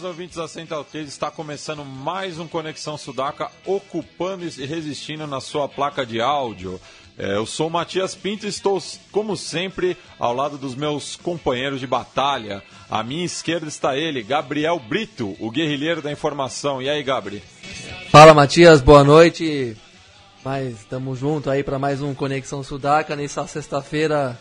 [0.00, 5.42] Buenas ouvintes da Central 3, está começando mais um Conexão Sudaca, ocupando e resistindo na
[5.42, 6.80] sua placa de áudio.
[7.18, 8.82] É, eu sou o Matias Pinto e estou,
[9.12, 12.62] como sempre, ao lado dos meus companheiros de batalha.
[12.88, 16.80] À minha esquerda está ele, Gabriel Brito, o guerrilheiro da informação.
[16.80, 17.42] E aí, Gabri?
[18.08, 19.76] Fala, Matias, boa noite.
[20.42, 24.38] Mas estamos juntos aí para mais um Conexão Sudaca nessa sexta-feira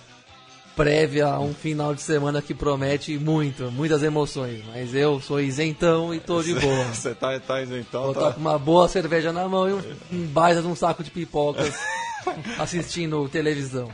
[0.80, 4.64] prévia a um final de semana que promete muito, muitas emoções.
[4.66, 6.86] Mas eu sou isentão e tô de boa.
[6.96, 8.04] Você tá, tá isentão?
[8.04, 8.20] Vou tá...
[8.22, 9.82] estar com uma boa cerveja na mão e um,
[10.14, 11.78] um baita de um saco de pipocas
[12.58, 13.92] assistindo televisão.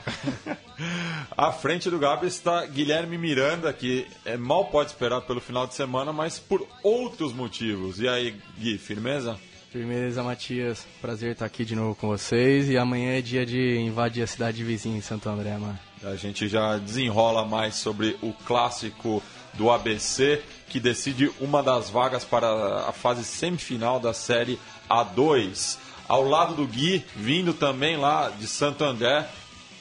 [1.35, 5.73] À frente do Gabi está Guilherme Miranda, que é, mal pode esperar pelo final de
[5.73, 7.99] semana, mas por outros motivos.
[7.99, 9.39] E aí, Gui, firmeza?
[9.71, 10.85] Firmeza, Matias.
[11.01, 12.69] Prazer estar aqui de novo com vocês.
[12.69, 15.79] E amanhã é dia de invadir a cidade vizinha em Santo André, mano.
[16.05, 22.23] A gente já desenrola mais sobre o clássico do ABC, que decide uma das vagas
[22.23, 25.77] para a fase semifinal da Série A2.
[26.07, 29.27] Ao lado do Gui, vindo também lá de Santo André.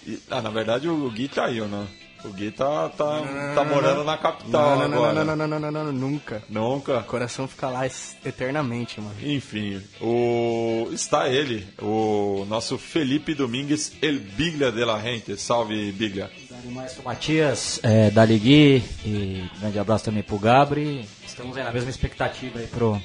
[0.07, 1.87] E, ah, na verdade o Gui caiu, né?
[2.25, 3.21] O Gui tá, tá,
[3.55, 5.13] tá morando na capital não, não, agora.
[5.13, 6.43] Não, não, não, não, não, não, não, nunca.
[6.49, 6.99] Nunca?
[7.01, 9.15] O coração fica lá eternamente, mano.
[9.23, 10.89] Enfim, o...
[10.91, 15.37] está ele, o nosso Felipe Domingues, El Biglia de la Gente.
[15.37, 16.31] Salve, Biglia.
[16.65, 21.07] Maestro Matias, é, da Ligui, e grande abraço também pro Gabri.
[21.27, 22.99] Estamos aí na mesma expectativa aí pro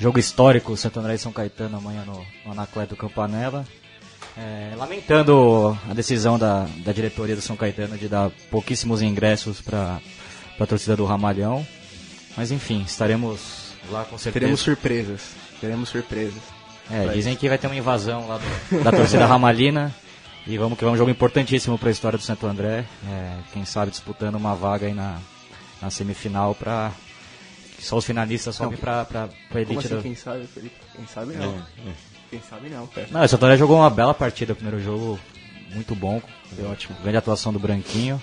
[0.00, 3.64] jogo histórico Santo André e São Caetano amanhã no, no Anacleto Campanella.
[4.36, 10.00] É, lamentando a decisão da, da diretoria do São Caetano de dar pouquíssimos ingressos para
[10.58, 11.66] a torcida do Ramalhão.
[12.36, 14.40] Mas enfim, estaremos lá com certeza.
[14.40, 15.20] Teremos surpresas.
[15.60, 16.42] Teremos surpresas.
[16.90, 19.94] É, dizem que vai ter uma invasão lá do, da torcida ramalina.
[20.46, 22.84] E vamos que é um jogo importantíssimo para a história do Santo André.
[23.06, 25.18] É, quem sabe disputando uma vaga aí na,
[25.80, 26.90] na semifinal para
[27.78, 30.02] só os finalistas sobem para a elite Como assim, do...
[30.02, 30.74] quem sabe, Felipe?
[30.94, 31.62] Quem sabe não.
[32.32, 33.08] Quem sabe não, pera.
[33.10, 35.20] Não, o Santo André jogou uma bela partida, o primeiro jogo
[35.74, 36.96] muito bom, foi ótimo.
[37.02, 38.22] Grande atuação do Branquinho,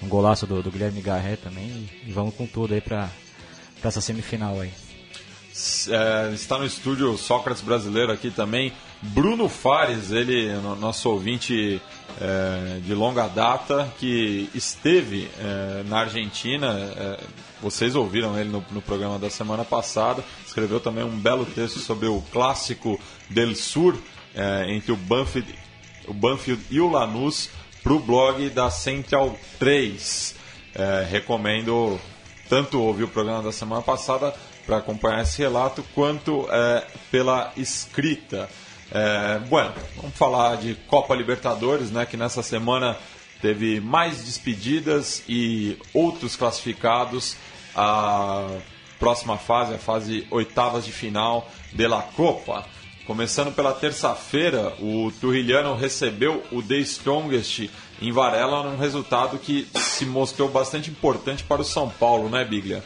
[0.00, 1.90] um golaço do, do Guilherme Garré também.
[2.06, 3.10] E, vamos com tudo aí para
[3.82, 4.70] essa semifinal aí.
[5.90, 8.72] É, está no estúdio Sócrates Brasileiro aqui também.
[9.02, 11.80] Bruno Fares, ele, no- nosso ouvinte
[12.20, 17.18] é, de longa data, que esteve é, na Argentina.
[17.60, 20.24] vocês ouviram ele no, no programa da semana passada.
[20.46, 22.98] Escreveu também um belo texto sobre o clássico
[23.28, 23.96] del Sur
[24.68, 25.52] entre o Banfield,
[26.06, 27.50] o Banfield e o Lanús
[27.82, 30.36] para o blog da Central 3.
[30.74, 31.98] É, recomendo
[32.48, 34.32] tanto ouvir o programa da semana passada
[34.68, 38.50] para acompanhar esse relato, quanto é, pela escrita.
[38.92, 42.94] É, bueno, vamos falar de Copa Libertadores, né, que nessa semana
[43.40, 47.34] teve mais despedidas e outros classificados
[47.74, 48.46] à
[48.98, 52.66] próxima fase, a fase oitavas de final de la Copa.
[53.06, 57.70] Começando pela terça-feira, o Turrilhano recebeu o The Strongest
[58.02, 62.84] em Varela, num resultado que se mostrou bastante importante para o São Paulo, né, Biglia?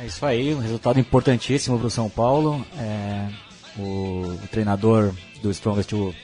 [0.00, 2.64] É isso aí, um resultado importantíssimo para o São Paulo.
[2.78, 3.28] É,
[3.76, 6.14] o, o treinador do Strongest, o,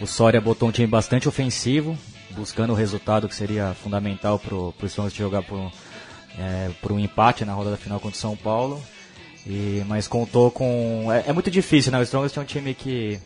[0.00, 1.98] o Soria, botou um time bastante ofensivo,
[2.30, 5.72] buscando o resultado que seria fundamental para o Strongest jogar por,
[6.38, 8.80] é, por um empate na rodada final contra o São Paulo.
[9.44, 11.08] E, mas contou com.
[11.12, 11.98] É, é muito difícil, né?
[11.98, 13.18] O Strongest é um time que.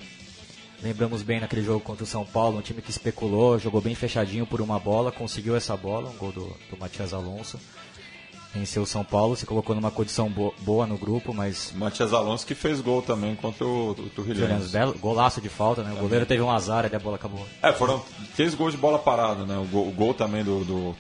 [0.83, 4.47] Lembramos bem naquele jogo contra o São Paulo, um time que especulou, jogou bem fechadinho
[4.47, 7.57] por uma bola, conseguiu essa bola, um gol do, do Matias Alonso.
[8.55, 12.47] Venceu o São Paulo, se colocou numa condição bo- boa no grupo, mas Matias Alonso
[12.47, 14.11] que fez gol também contra o, o
[14.71, 15.91] belo, golaço de falta, né?
[15.93, 17.47] O goleiro teve um azar e a bola acabou.
[17.63, 18.05] É, foram
[18.37, 19.57] três gols de bola parada, né?
[19.57, 20.95] O gol, o gol também do, do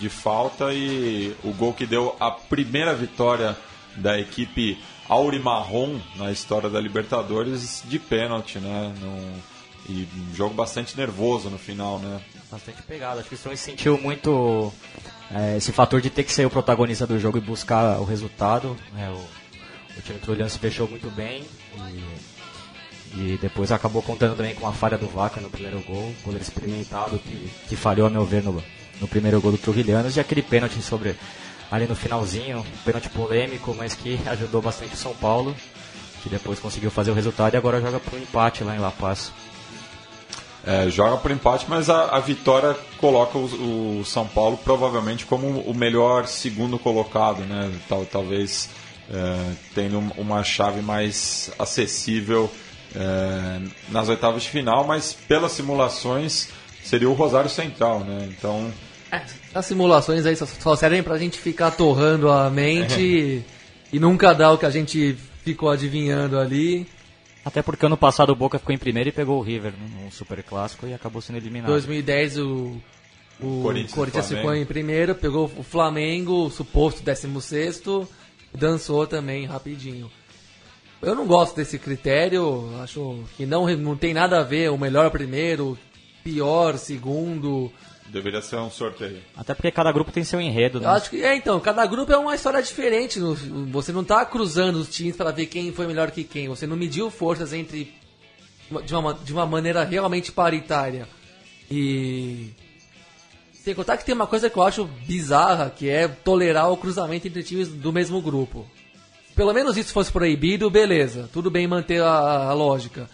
[0.00, 3.56] de falta e o gol que deu a primeira vitória
[3.96, 4.76] da equipe
[5.08, 8.92] Aurimarron na história da Libertadores de pênalti, né?
[9.00, 9.38] Num-
[9.88, 12.20] e um jogo bastante nervoso no final, né?
[12.50, 13.18] Bastante pegado.
[13.20, 14.72] Acho que o Strongest sentiu muito
[15.32, 18.76] é, esse fator de ter que ser o protagonista do jogo e buscar o resultado.
[18.92, 19.10] né?
[19.10, 21.44] O, o time Trulhano se fechou muito bem
[23.14, 26.42] e, e depois acabou contando também com a falha do Vaca no primeiro gol, goleiro
[26.42, 28.62] experimentado que, que falhou, a meu ver, no,
[29.00, 31.16] no primeiro gol do Trujilhanos e aquele pênalti sobre
[31.70, 35.54] ali no finalzinho, um pênalti polêmico, mas que ajudou bastante o São Paulo.
[36.22, 39.32] que depois conseguiu fazer o resultado e agora joga pro empate lá em La Paz.
[40.66, 45.60] É, joga por empate, mas a, a vitória coloca o, o, São Paulo provavelmente como
[45.60, 47.72] o melhor segundo colocado, né?
[47.88, 48.68] Tal, talvez
[49.10, 52.50] é, tendo uma chave mais acessível
[52.94, 56.48] é, nas oitavas de final, mas pelas simulações
[56.84, 58.28] seria o Rosário Central, né?
[58.30, 58.70] Então.
[59.10, 59.22] É,
[59.54, 63.44] as simulações aí só, servem pra gente ficar torrando a mente e,
[63.92, 66.86] e nunca dar o que a gente ficou adivinhando ali.
[67.44, 70.42] Até porque ano passado o Boca ficou em primeiro e pegou o River no Super
[70.42, 71.70] Clássico e acabou sendo eliminado.
[71.70, 72.76] 2010 o,
[73.40, 77.82] o Corinthians, Corinthians ficou em primeiro, pegou o Flamengo, o suposto 16
[78.54, 80.10] dançou também rapidinho.
[81.00, 85.10] Eu não gosto desse critério, acho que não, não tem nada a ver o melhor
[85.10, 85.78] primeiro,
[86.22, 87.72] pior segundo.
[88.12, 89.22] Deveria ser um sorteio.
[89.36, 90.86] Até porque cada grupo tem seu enredo, né?
[90.86, 93.20] Eu acho que, é, então, cada grupo é uma história diferente.
[93.70, 96.48] Você não está cruzando os times para ver quem foi melhor que quem.
[96.48, 97.94] Você não mediu forças entre.
[98.84, 101.08] de uma, de uma maneira realmente paritária.
[101.70, 102.50] E.
[103.52, 107.28] Sem contar que tem uma coisa que eu acho bizarra, que é tolerar o cruzamento
[107.28, 108.66] entre times do mesmo grupo.
[109.36, 111.28] Pelo menos isso fosse proibido, beleza.
[111.32, 113.08] Tudo bem manter a, a lógica.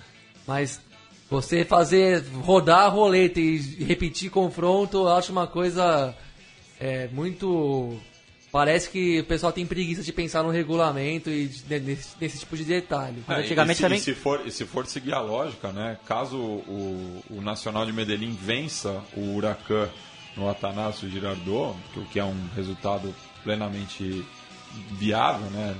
[0.47, 0.81] Mas
[1.29, 6.15] você fazer rodar a roleta e repetir confronto, eu acho uma coisa
[6.81, 7.99] é, muito.
[8.53, 12.65] Parece que o pessoal tem preguiça de pensar no regulamento e nesse, nesse tipo de
[12.65, 13.23] detalhe.
[13.29, 13.99] É, antigamente e se, também...
[13.99, 15.99] e se, for, e se for seguir a lógica, né?
[16.07, 19.91] Caso o, o Nacional de Medellín vença o Huracan
[20.37, 24.25] no Atanásio Girardot, o que é um resultado plenamente
[24.93, 25.77] viável, né?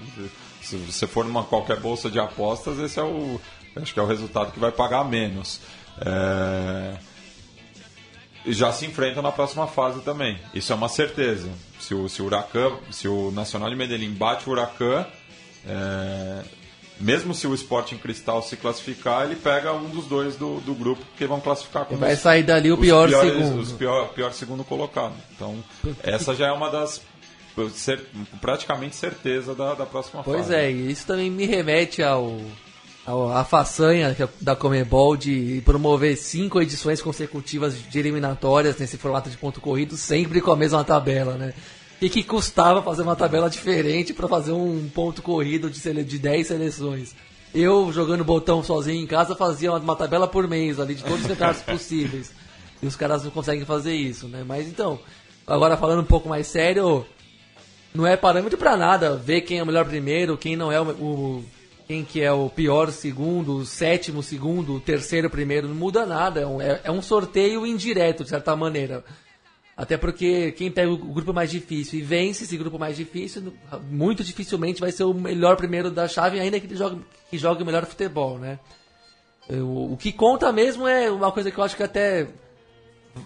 [0.61, 3.41] Se você for numa qualquer bolsa de apostas, esse é o,
[3.81, 5.61] Acho que é o resultado que vai pagar menos.
[6.01, 6.97] É...
[8.49, 10.39] Já se enfrentam na próxima fase também.
[10.55, 11.49] Isso é uma certeza.
[11.81, 15.05] Se o, se o Huracan, se o Nacional de Medellín bate o Huracan,
[15.67, 16.43] é...
[17.01, 21.05] mesmo se o Sporting Cristal se classificar, ele pega um dos dois do, do grupo
[21.17, 23.61] que vão classificar como Vai sair dali o pior piores, segundo.
[23.61, 25.15] Os pior, pior segundo colocado.
[25.35, 25.57] Então,
[26.03, 27.03] essa já é uma das
[28.41, 30.51] praticamente certeza da, da próxima pois fase.
[30.51, 32.39] Pois é, e isso também me remete ao
[33.07, 39.61] a, façanha da Comebol de promover cinco edições consecutivas de eliminatórias nesse formato de ponto
[39.61, 41.55] corrido, sempre com a mesma tabela, né?
[42.01, 46.19] E que custava fazer uma tabela diferente para fazer um ponto corrido de, sele de
[46.19, 47.15] 10 seleções.
[47.55, 51.21] Eu, jogando botão sozinho em casa, fazia uma, uma tabela por mês ali, de todos
[51.21, 52.33] os campeonatos possíveis.
[52.83, 54.45] E os caras não conseguem fazer isso, né?
[54.47, 54.99] Mas então,
[55.47, 57.07] agora falando um pouco mais sério,
[57.95, 60.85] não é parâmetro para nada ver quem é o melhor primeiro, quem não é o,
[60.85, 61.45] o
[61.87, 66.41] quem que é o pior segundo, o sétimo segundo, o terceiro primeiro, não muda nada.
[66.41, 69.05] É um, é, é um sorteio indireto, de certa maneira.
[69.77, 73.53] Até porque quem pega o grupo mais difícil e vence esse grupo mais difícil,
[73.89, 77.63] muito dificilmente vai ser o melhor primeiro da chave, ainda que ele jogue, que jogue
[77.63, 78.59] o melhor futebol, né?
[79.49, 82.27] O, o que conta mesmo é uma coisa que eu acho que até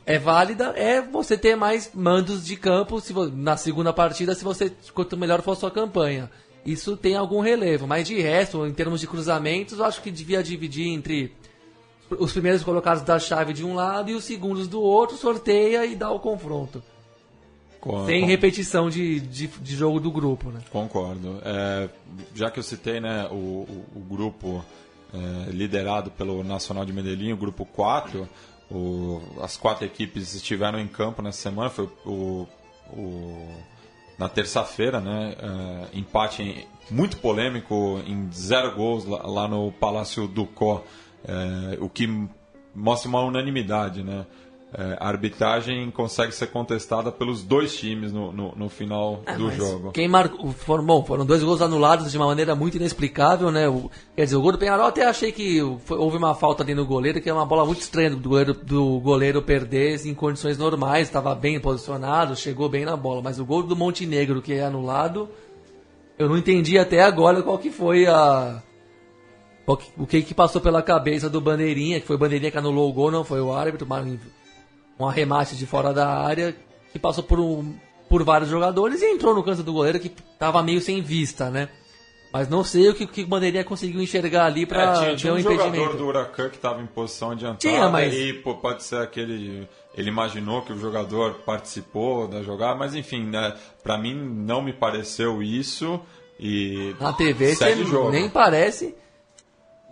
[0.05, 4.71] é válida, é você ter mais mandos de campo se, na segunda partida, se você
[4.93, 6.31] quanto melhor for a sua campanha
[6.65, 7.87] isso tem algum relevo.
[7.87, 11.33] Mas de resto, em termos de cruzamentos, eu acho que devia dividir entre
[12.11, 15.95] os primeiros colocados da chave de um lado e os segundos do outro, sorteia e
[15.95, 16.83] dá o confronto.
[18.05, 20.61] Sem repetição de, de, de, jogo do grupo, né?
[20.71, 21.41] Concordo.
[21.43, 21.89] É,
[22.35, 24.63] já que eu citei né, o, o, o grupo
[25.15, 28.29] é, liderado pelo Nacional de Medellín, o grupo 4,
[28.71, 32.47] o, as quatro equipes estiveram em campo nessa semana, foi o,
[32.93, 33.49] o
[34.21, 35.35] na terça-feira, né?
[35.43, 40.85] Uh, empate muito polêmico em zero gols lá, lá no Palácio Ducó,
[41.25, 42.07] uh, o que
[42.75, 44.27] mostra uma unanimidade, né?
[44.73, 49.51] É, a arbitragem consegue ser contestada pelos dois times no, no, no final ah, do
[49.51, 49.91] jogo.
[49.91, 53.69] Quem marcou, foram, bom, foram dois gols anulados de uma maneira muito inexplicável, né?
[53.69, 56.73] O, quer dizer, o gol do Penharol até achei que foi, houve uma falta ali
[56.73, 60.57] no goleiro, que é uma bola muito estranha do goleiro, do goleiro perder em condições
[60.57, 63.21] normais, estava bem posicionado, chegou bem na bola.
[63.21, 65.29] Mas o gol do Montenegro que é anulado,
[66.17, 68.63] eu não entendi até agora qual que foi a
[69.97, 72.93] o que, que passou pela cabeça do Bandeirinha, que foi o Bandeirinha que anulou o
[72.93, 73.87] gol, não foi o árbitro,
[75.05, 76.55] um arremate de fora da área
[76.93, 77.75] que passou por, um,
[78.09, 81.69] por vários jogadores e entrou no canto do goleiro que estava meio sem vista, né?
[82.33, 85.33] Mas não sei o que, que o Bandeirinha conseguiu enxergar ali para é, tinha, tinha
[85.33, 88.15] um, um jogador do Huracan que estava em posição adiantada tinha, mas...
[88.15, 89.69] e pô, pode ser aquele...
[89.97, 94.73] Ele imaginou que o jogador participou da jogada, mas enfim, né, para mim não me
[94.73, 96.01] pareceu isso
[96.39, 98.95] e Na TV segue nem parece.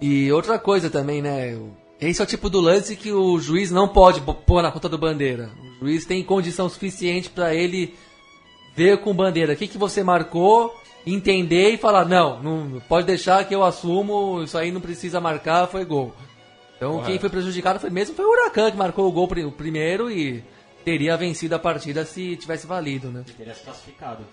[0.00, 1.58] E outra coisa também, né?
[2.00, 4.96] Esse é o tipo do lance que o juiz não pode pôr na conta do
[4.98, 5.50] bandeira.
[5.80, 7.94] O juiz tem condição suficiente para ele
[8.76, 10.72] ver com bandeira o que, que você marcou
[11.06, 15.66] entender e falar, não, não pode deixar que eu assumo, isso aí não precisa marcar,
[15.66, 16.14] foi gol.
[16.76, 17.10] Então Correto.
[17.10, 20.08] quem foi prejudicado foi mesmo foi o Huracan que marcou o gol pri- o primeiro
[20.10, 20.44] e
[20.84, 23.24] teria vencido a partida se tivesse valido, né?
[23.36, 24.24] teria se classificado.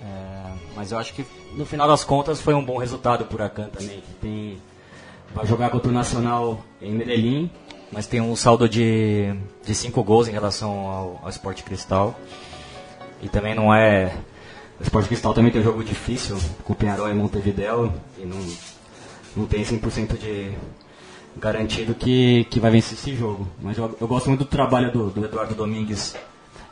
[0.00, 1.24] É, mas eu acho que
[1.54, 4.00] no final das contas foi um bom resultado por Huracan também.
[4.00, 4.58] que Tem,
[5.34, 7.50] vai jogar contra o Nacional em Medellín,
[7.92, 12.18] mas tem um saldo de, de cinco gols em relação ao, ao Sport Cristal.
[13.22, 14.14] E também não é.
[14.78, 18.38] O Sport Cristal também tem um jogo difícil com o Penharol e Montevideo e não,
[19.36, 20.52] não tem 100% de
[21.36, 23.46] garantido que, que vai vencer esse jogo.
[23.60, 26.14] Mas eu, eu gosto muito do trabalho do, do Eduardo Domingues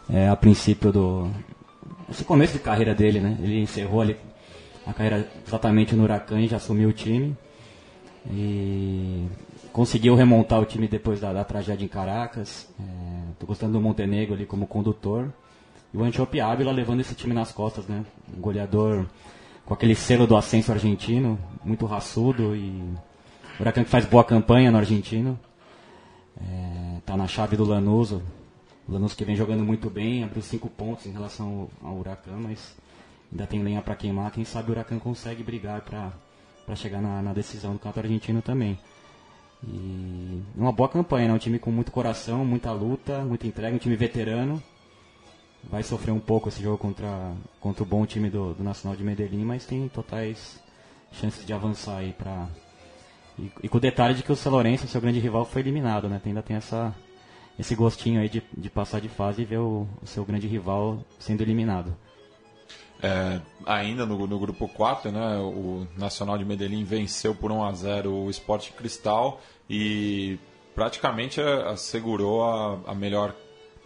[0.08, 1.30] é, a princípio do.
[2.08, 3.36] Esse começo de carreira dele, né?
[3.42, 4.16] Ele encerrou ali
[4.86, 7.36] a carreira exatamente no Huracan e já assumiu o time.
[8.30, 9.26] E
[9.72, 12.68] conseguiu remontar o time depois da, da tragédia em Caracas.
[12.80, 12.82] É,
[13.38, 15.32] tô gostando do Montenegro ali como condutor.
[15.92, 18.04] E o Antiope Ávila levando esse time nas costas, né?
[18.36, 19.06] Um goleador
[19.64, 22.70] com aquele selo do ascenso argentino, muito raçudo e
[23.58, 25.38] o Huracan que faz boa campanha no argentino.
[26.40, 28.12] É, tá na chave do Lanús.
[28.12, 28.22] O
[28.88, 32.76] Lanús que vem jogando muito bem, abriu cinco pontos em relação ao, ao Huracan, mas
[33.30, 34.30] ainda tem lenha para queimar.
[34.30, 36.12] Quem sabe o Huracan consegue brigar para
[36.74, 38.78] chegar na, na decisão do campeonato argentino também.
[39.62, 41.34] E uma boa campanha, né?
[41.34, 44.62] um time com muito coração, muita luta, muita entrega, um time veterano.
[45.64, 49.04] Vai sofrer um pouco esse jogo contra, contra o bom time do, do Nacional de
[49.04, 50.60] Medellín, mas tem totais
[51.12, 52.48] chances de avançar aí para
[53.38, 56.08] e, e com o detalhe de que o São Lourenço, seu grande rival, foi eliminado,
[56.08, 56.20] né?
[56.24, 56.94] Ainda tem essa,
[57.58, 61.04] esse gostinho aí de, de passar de fase e ver o, o seu grande rival
[61.18, 61.94] sendo eliminado.
[63.02, 67.72] É, ainda no, no grupo 4, né, o Nacional de Medellín venceu por 1 a
[67.72, 70.38] 0 o Sport Cristal e
[70.74, 73.34] praticamente é, assegurou a, a melhor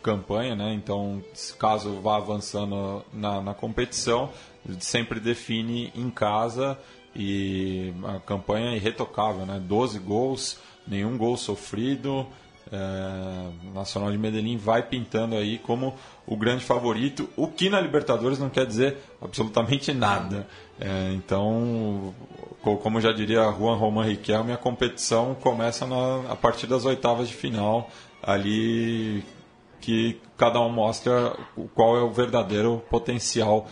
[0.02, 0.72] campanha, né?
[0.74, 1.22] Então,
[1.58, 4.30] caso vá avançando na, na competição,
[4.78, 6.78] sempre define em casa
[7.14, 9.60] e a campanha é irretocável, né?
[9.60, 12.26] 12 gols, nenhum gol sofrido.
[12.72, 15.94] É, Nacional de Medellín vai pintando aí como
[16.30, 20.46] o grande favorito, o que na Libertadores não quer dizer absolutamente nada.
[20.80, 22.14] É, então,
[22.62, 27.28] co- como já diria Juan Román Riquelme, a competição começa na- a partir das oitavas
[27.28, 27.90] de final,
[28.22, 29.24] ali
[29.80, 31.36] que cada um mostra
[31.74, 33.66] qual é o verdadeiro potencial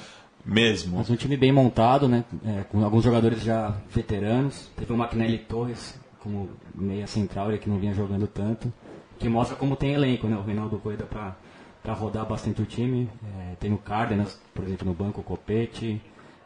[0.44, 0.96] mesmo.
[0.98, 2.24] Mas um time bem montado, né?
[2.44, 4.68] É, com alguns jogadores já veteranos.
[4.76, 8.72] Teve o Maquinelli Torres como meia central, ele que não vinha jogando tanto.
[9.18, 10.36] Que mostra como tem elenco, né?
[10.36, 11.36] O Reinaldo Coelho para
[11.82, 13.08] para rodar bastante o time.
[13.38, 16.00] É, tem o Cárdenas, por exemplo, no banco, o Copete.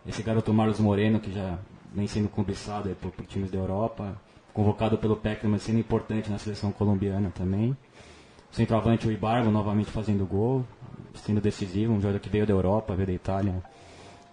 [0.07, 1.59] Esse garoto Marlos Moreno, que já
[1.95, 4.17] vem sendo cobiçado aí por, por times da Europa.
[4.53, 7.77] Convocado pelo Peckerman, sendo importante na seleção colombiana também.
[8.51, 10.65] O centroavante, o Ibargo, novamente fazendo gol,
[11.15, 11.93] sendo decisivo.
[11.93, 13.63] Um jogador que veio da Europa, veio da Itália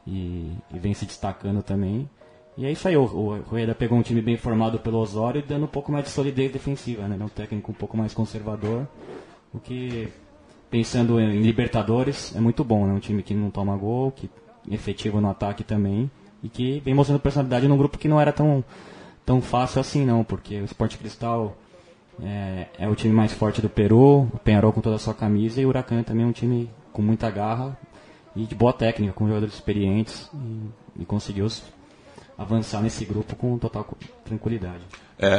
[0.06, 2.10] e, e vem se destacando também.
[2.58, 5.64] E é isso aí, o, o Rueda pegou um time bem formado pelo Osório dando
[5.64, 7.18] um pouco mais de solidez defensiva, né?
[7.24, 8.86] Um técnico um pouco mais conservador,
[9.54, 10.12] o que,
[10.70, 12.94] pensando em Libertadores, é muito bom, né?
[12.94, 14.30] Um time que não toma gol, que
[14.70, 16.10] é efetivo no ataque também,
[16.44, 18.64] e que vem mostrando personalidade num grupo que não era tão,
[19.26, 21.56] tão fácil assim não, porque o Sport Cristal
[22.22, 25.62] é, é o time mais forte do Peru, o Penharol com toda a sua camisa,
[25.62, 27.78] e o Huracan também é um time com muita garra
[28.36, 31.48] e de boa técnica, com jogadores experientes, e, e conseguiu
[32.40, 33.86] avançar nesse grupo com total
[34.24, 34.82] tranquilidade.
[35.20, 35.30] É,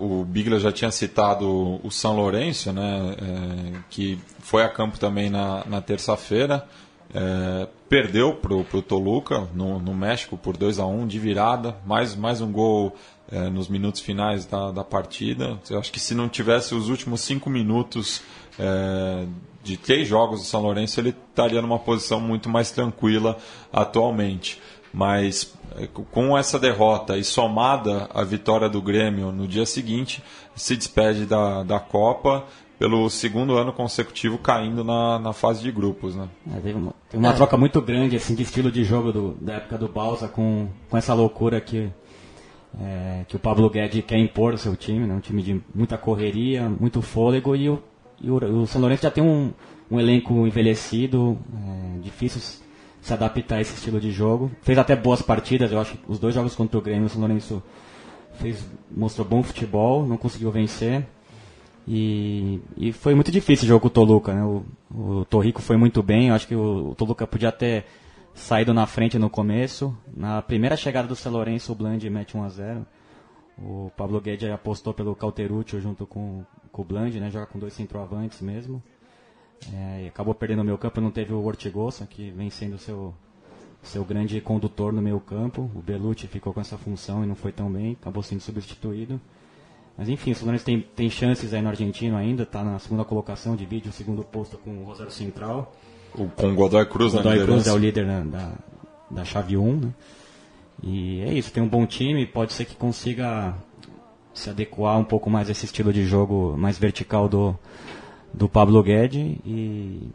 [0.00, 1.46] o Bigler já tinha citado
[1.84, 6.66] o São Lourenço, né, é, que foi a campo também na, na terça-feira.
[7.14, 12.14] É, perdeu para o Toluca no, no México por 2 a 1 de virada, mais,
[12.14, 12.94] mais um gol
[13.30, 15.58] é, nos minutos finais da, da partida.
[15.70, 18.20] Eu acho que se não tivesse os últimos cinco minutos
[18.58, 19.24] é,
[19.62, 23.38] de três jogos do São Lourenço, ele estaria numa posição muito mais tranquila
[23.72, 24.60] atualmente.
[24.92, 25.54] Mas
[25.86, 30.22] com essa derrota e somada a vitória do Grêmio no dia seguinte,
[30.56, 32.44] se despede da, da Copa
[32.78, 36.14] pelo segundo ano consecutivo caindo na, na fase de grupos.
[36.14, 36.28] Né?
[36.54, 39.54] É, teve uma, teve uma troca muito grande assim, de estilo de jogo do- da
[39.54, 41.90] época do Balsa com, com essa loucura que,
[42.80, 45.14] é, que o Pablo Guedes quer impor ao seu time, né?
[45.14, 47.82] um time de muita correria, muito fôlego e o,
[48.20, 49.52] e o, o São Lourenço já tem um,
[49.90, 52.40] um elenco envelhecido, é, difícil
[53.00, 54.50] se adaptar a esse estilo de jogo.
[54.62, 57.20] Fez até boas partidas, eu acho que os dois jogos contra o Grêmio, o São
[57.20, 57.62] Lourenço
[58.34, 61.06] fez, mostrou bom futebol, não conseguiu vencer.
[61.86, 64.44] E, e foi muito difícil o jogo com o Toluca, né?
[64.44, 67.86] O, o Torrico foi muito bem, eu acho que o, o Toluca podia ter
[68.34, 69.96] saído na frente no começo.
[70.14, 72.86] Na primeira chegada do São Lourenço, o Bland mete 1 a 0
[73.58, 77.30] O Pablo Guedes apostou pelo Cauteruccio junto com, com o Bland, né?
[77.30, 78.82] Joga com dois centroavantes mesmo.
[79.72, 82.78] É, e acabou perdendo o meu campo, não teve o Ortigosa, que vem sendo o
[82.78, 83.14] seu,
[83.82, 85.70] ser o grande condutor no meio campo.
[85.74, 89.20] O Belucci ficou com essa função e não foi tão bem, acabou sendo substituído.
[89.96, 93.56] Mas enfim, o Fluminense tem, tem chances aí no argentino ainda, está na segunda colocação,
[93.56, 95.74] divide o segundo posto com o Rosário Central.
[96.14, 98.52] O, com o Godoy Cruz o na Godoy Cruz é o líder na- da,
[99.10, 99.92] da chave 1, né?
[100.82, 103.54] E é isso, tem um bom time, pode ser que consiga
[104.32, 107.58] se adequar um pouco mais a esse estilo de jogo mais vertical do,
[108.32, 110.10] do Pablo Guedes e,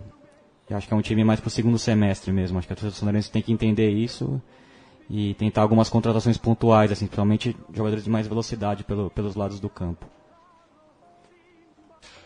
[0.70, 2.58] e acho que é um time mais pro segundo semestre mesmo.
[2.58, 4.41] Acho que a torcida Fluminense tem que entender isso
[5.10, 9.70] e tentar algumas contratações pontuais, assim, principalmente jogadores de mais velocidade pelo, pelos lados do
[9.70, 10.05] campo.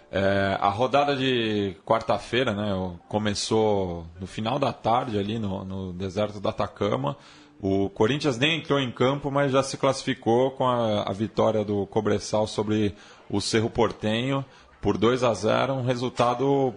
[0.09, 6.39] É, a rodada de quarta-feira né, começou no final da tarde ali no, no deserto
[6.39, 7.17] da Atacama.
[7.59, 11.85] O Corinthians nem entrou em campo, mas já se classificou com a, a vitória do
[11.87, 12.95] Cobressal sobre
[13.29, 14.45] o Cerro Portenho
[14.81, 16.73] por 2 a 0 um resultado,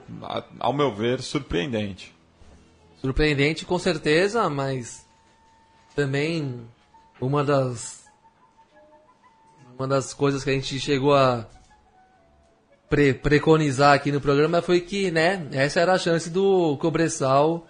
[0.59, 2.15] ao meu ver, surpreendente.
[3.01, 5.07] Surpreendente com certeza, mas
[5.95, 6.61] também
[7.21, 8.05] uma das
[9.79, 11.47] uma das coisas que a gente chegou a
[12.89, 17.67] pre- preconizar aqui no programa foi que, né, essa era a chance do Cobressal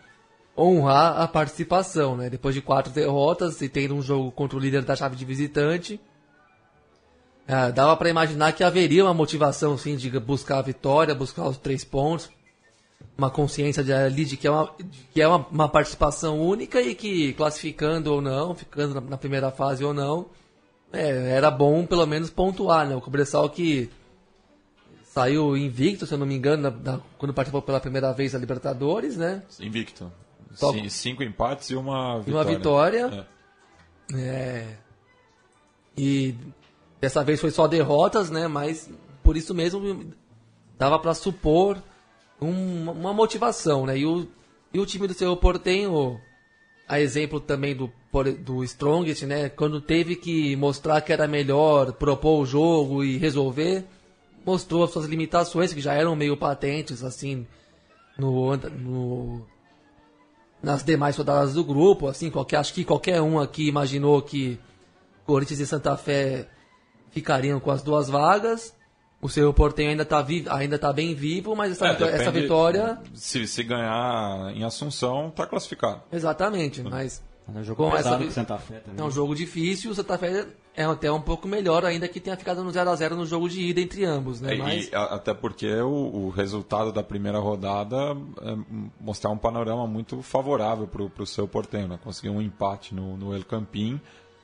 [0.59, 2.29] honrar a participação, né?
[2.29, 6.01] Depois de quatro derrotas e tendo um jogo contra o líder da chave de visitante,
[7.49, 11.57] ah, dava para imaginar que haveria uma motivação, sim, de buscar a vitória, buscar os
[11.59, 12.31] três pontos
[13.17, 14.75] uma consciência de, ali de que é, uma,
[15.13, 19.51] que é uma, uma participação única e que classificando ou não, ficando na, na primeira
[19.51, 20.31] fase ou não,
[20.91, 22.97] é, era bom pelo menos pontuar, né?
[22.97, 23.91] O Cobressal que
[25.05, 28.39] saiu invicto, se eu não me engano, na- na- quando participou pela primeira vez da
[28.39, 29.43] Libertadores, né?
[29.61, 30.11] Invicto.
[30.89, 32.33] Cinco empates e uma E vitória.
[32.33, 33.27] uma vitória.
[34.15, 34.19] É.
[34.19, 34.67] É,
[35.97, 36.35] e
[37.01, 38.47] dessa vez foi só derrotas, né?
[38.47, 38.91] Mas
[39.23, 40.13] por isso mesmo
[40.79, 41.83] dava para supor
[42.41, 43.99] um- uma motivação, né?
[43.99, 44.27] E o,
[44.73, 46.21] e o time do Cerro Portenho,
[46.89, 47.91] a exemplo também do,
[48.41, 49.49] do Strongest, né?
[49.49, 53.85] Quando teve que mostrar que era melhor propor o jogo e resolver,
[54.45, 57.47] mostrou as suas limitações, que já eram meio patentes, assim,
[58.19, 59.47] no, no,
[60.63, 64.59] nas demais rodadas do grupo, assim, qualquer, acho que qualquer um aqui imaginou que
[65.25, 66.49] Corinthians e Santa Fé
[67.11, 68.75] ficariam com as duas vagas.
[69.23, 72.99] O seu Portenho ainda está ainda tá bem vivo, mas essa, É, vitó- essa vitória.
[73.13, 76.01] Se, se ganhar em Assunção, está classificado.
[76.11, 77.23] Exatamente, mas
[77.55, 78.99] é um jogo Com essa pesado Santa Fé também.
[78.99, 79.91] é um jogo difícil.
[79.91, 83.27] O Santa Fé é até um pouco melhor, ainda que tenha ficado no 0x0 no
[83.27, 84.55] jogo de ida entre ambos, né?
[84.55, 85.89] E- Mas e até porque o,
[86.27, 88.57] o resultado da primeira rodada é
[88.99, 91.89] mostrar um panorama muito favorável para o seu Portenho.
[91.89, 91.99] Né?
[92.03, 94.01] Conseguir um empate no, no El Campín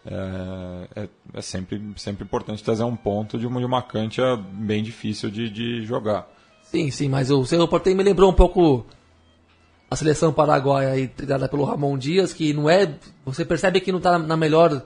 [0.07, 4.83] é, é, é sempre, sempre importante trazer um ponto de uma, de uma cancha bem
[4.83, 6.29] difícil de, de jogar.
[6.62, 8.87] Sim, sim, mas o Cerro Porteño me lembrou um pouco
[9.90, 12.95] a seleção paraguaia aí, treinada pelo Ramon Dias, que não é.
[13.25, 14.83] Você percebe que não está na melhor.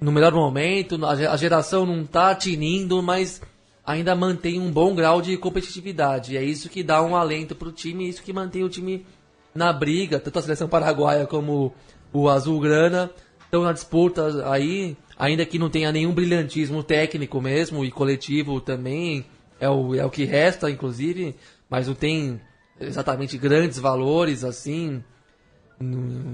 [0.00, 3.40] No melhor momento, a ge- a geração não está tinindo, mas
[3.84, 6.36] ainda mantém um bom grau de competitividade.
[6.36, 9.04] É isso que dá um alento para o time, isso que mantém o time
[9.52, 11.74] na briga, tanto a seleção paraguaia como
[12.12, 13.10] o Azulgrana
[13.48, 19.24] estão na disputa aí, ainda que não tenha nenhum brilhantismo técnico mesmo e coletivo também,
[19.58, 21.34] é o, é o que resta, inclusive,
[21.68, 22.40] mas não tem
[22.78, 25.02] exatamente grandes valores assim,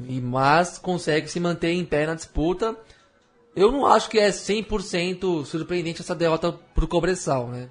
[0.09, 2.77] e mas consegue se manter em pé na disputa.
[3.55, 7.69] Eu não acho que é 100% surpreendente essa derrota pro Cobressal, né?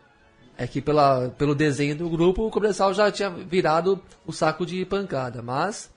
[0.57, 4.85] É que pela, pelo desenho do grupo, o Cobressal já tinha virado o saco de
[4.85, 5.41] pancada.
[5.41, 5.91] Mas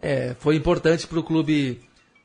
[0.00, 1.80] é, foi importante para o clube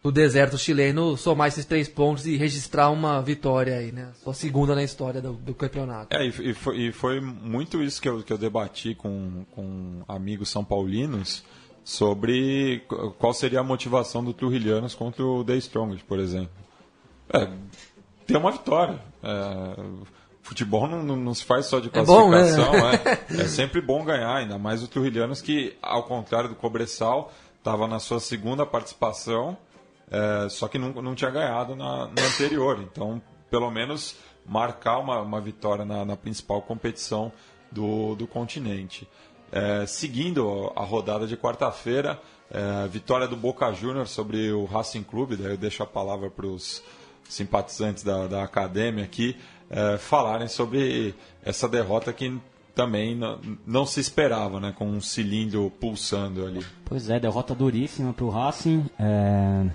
[0.06, 4.12] do deserto chileno somar esses três pontos e registrar uma vitória aí, né?
[4.24, 6.16] Sua segunda na história do, do campeonato.
[6.16, 10.04] É, e, e foi, e foi muito isso que eu, que eu debati com, com
[10.08, 11.44] amigos são paulinos
[11.84, 16.52] sobre qu- qual seria a motivação do Trujillianos contra o The Strongest, por exemplo.
[17.34, 17.48] É,
[18.28, 19.00] ter uma vitória.
[19.24, 19.82] É,
[20.44, 22.38] futebol não, não, não se faz só de É bom, né?
[22.44, 22.90] classificação,
[23.40, 27.88] é, é sempre bom ganhar, ainda mais o Trujillianos que, ao contrário do Cobressal, estava
[27.88, 29.58] na sua segunda participação,
[30.10, 32.80] é, só que não, não tinha ganhado na, na anterior.
[32.82, 34.16] Então, pelo menos
[34.46, 37.32] marcar uma, uma vitória na, na principal competição
[37.72, 39.08] do, do continente.
[39.52, 42.20] É, seguindo a rodada de quarta-feira,
[42.52, 46.46] é, vitória do Boca Juniors sobre o Racing Clube, daí eu deixo a palavra para
[46.46, 46.84] os
[47.28, 49.36] simpatizantes da, da academia aqui
[49.70, 52.38] é, falarem sobre essa derrota que
[52.74, 56.64] também não, não se esperava, né, com um cilindro pulsando ali.
[56.84, 58.86] Pois é, derrota duríssima pro Racing.
[59.00, 59.66] é,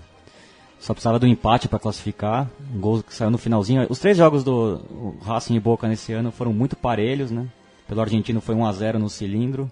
[0.81, 2.51] Só precisava do empate para classificar.
[2.75, 3.87] Um gol que saiu no finalzinho.
[3.91, 4.81] Os três jogos do
[5.23, 7.47] Racing e Boca nesse ano foram muito parelhos, né?
[7.87, 9.71] Pelo argentino foi 1 a 0 no cilindro.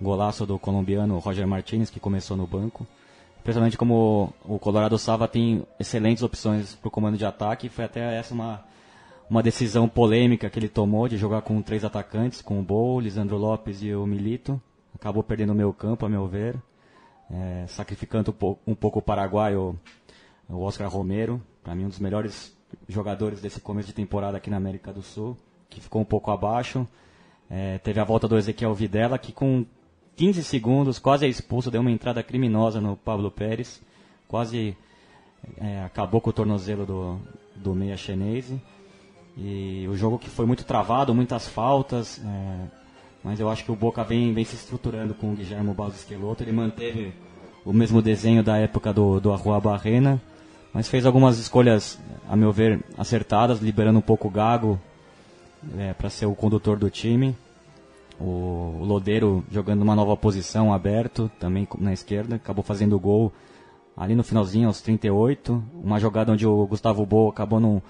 [0.00, 2.86] Golaço do colombiano Roger Martinez, que começou no banco.
[3.42, 7.68] Principalmente como o Colorado Sava tem excelentes opções para o comando de ataque.
[7.68, 8.64] Foi até essa uma,
[9.28, 13.36] uma decisão polêmica que ele tomou de jogar com três atacantes, com o Bo, Lisandro
[13.36, 14.60] Lopes e o Milito.
[14.94, 16.54] Acabou perdendo o meio campo, a meu ver.
[17.28, 19.78] É, sacrificando um pouco, um pouco o paraguaio,
[20.48, 21.40] o Oscar Romero.
[21.62, 22.56] Para mim, um dos melhores
[22.88, 25.36] jogadores desse começo de temporada aqui na América do Sul.
[25.68, 26.86] Que ficou um pouco abaixo.
[27.50, 29.64] É, teve a volta do Ezequiel Videla, que com
[30.16, 33.80] 15 segundos, quase é expulso, deu uma entrada criminosa no Pablo Pérez,
[34.26, 34.76] quase
[35.56, 37.18] é, acabou com o tornozelo do,
[37.56, 38.60] do meia chinese.
[39.36, 42.66] E o jogo que foi muito travado, muitas faltas, é,
[43.22, 46.42] mas eu acho que o Boca vem, vem se estruturando com o Guilherme Baldo Esqueloto.
[46.42, 47.14] Ele manteve
[47.64, 50.20] o mesmo desenho da época do, do Arrua Barrena,
[50.72, 54.78] mas fez algumas escolhas, a meu ver, acertadas, liberando um pouco o Gago
[55.76, 57.36] é, para ser o condutor do time.
[58.20, 63.32] O, Lodeiro jogando uma nova posição, aberto, também na esquerda, acabou fazendo o gol
[63.96, 65.62] ali no finalzinho, aos 38.
[65.82, 67.80] Uma jogada onde o Gustavo Boa acabou num,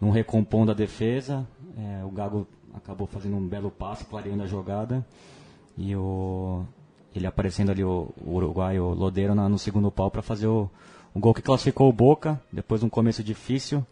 [0.00, 1.46] num recompondo a defesa.
[1.76, 5.04] É, o Gago acabou fazendo um belo passe, clareando a jogada.
[5.76, 6.64] E o,
[7.14, 10.68] ele aparecendo ali, o, o Uruguai, o Lodeiro, na, no segundo pau para fazer o,
[11.18, 13.84] o gol que classificou o Boca, depois de um começo difícil.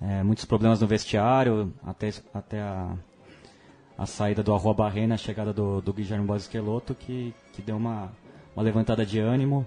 [0.00, 2.94] É, muitos problemas no vestiário, até, até a,
[3.98, 7.76] a saída do Arroa Barrena, a chegada do, do Guilherme Boas Esqueloto, que, que deu
[7.76, 8.12] uma,
[8.54, 9.66] uma levantada de ânimo.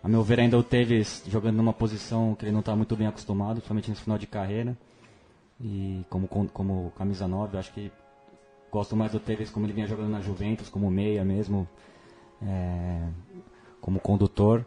[0.00, 3.08] A meu ver, ainda o Tevez jogando numa posição que ele não está muito bem
[3.08, 4.78] acostumado, principalmente no final de carreira.
[5.60, 7.90] E como, como camisa 9, acho que
[8.70, 11.68] gosto mais do Tevez como ele vinha jogando na Juventus, como meia mesmo,
[12.40, 13.08] é,
[13.80, 14.64] como condutor.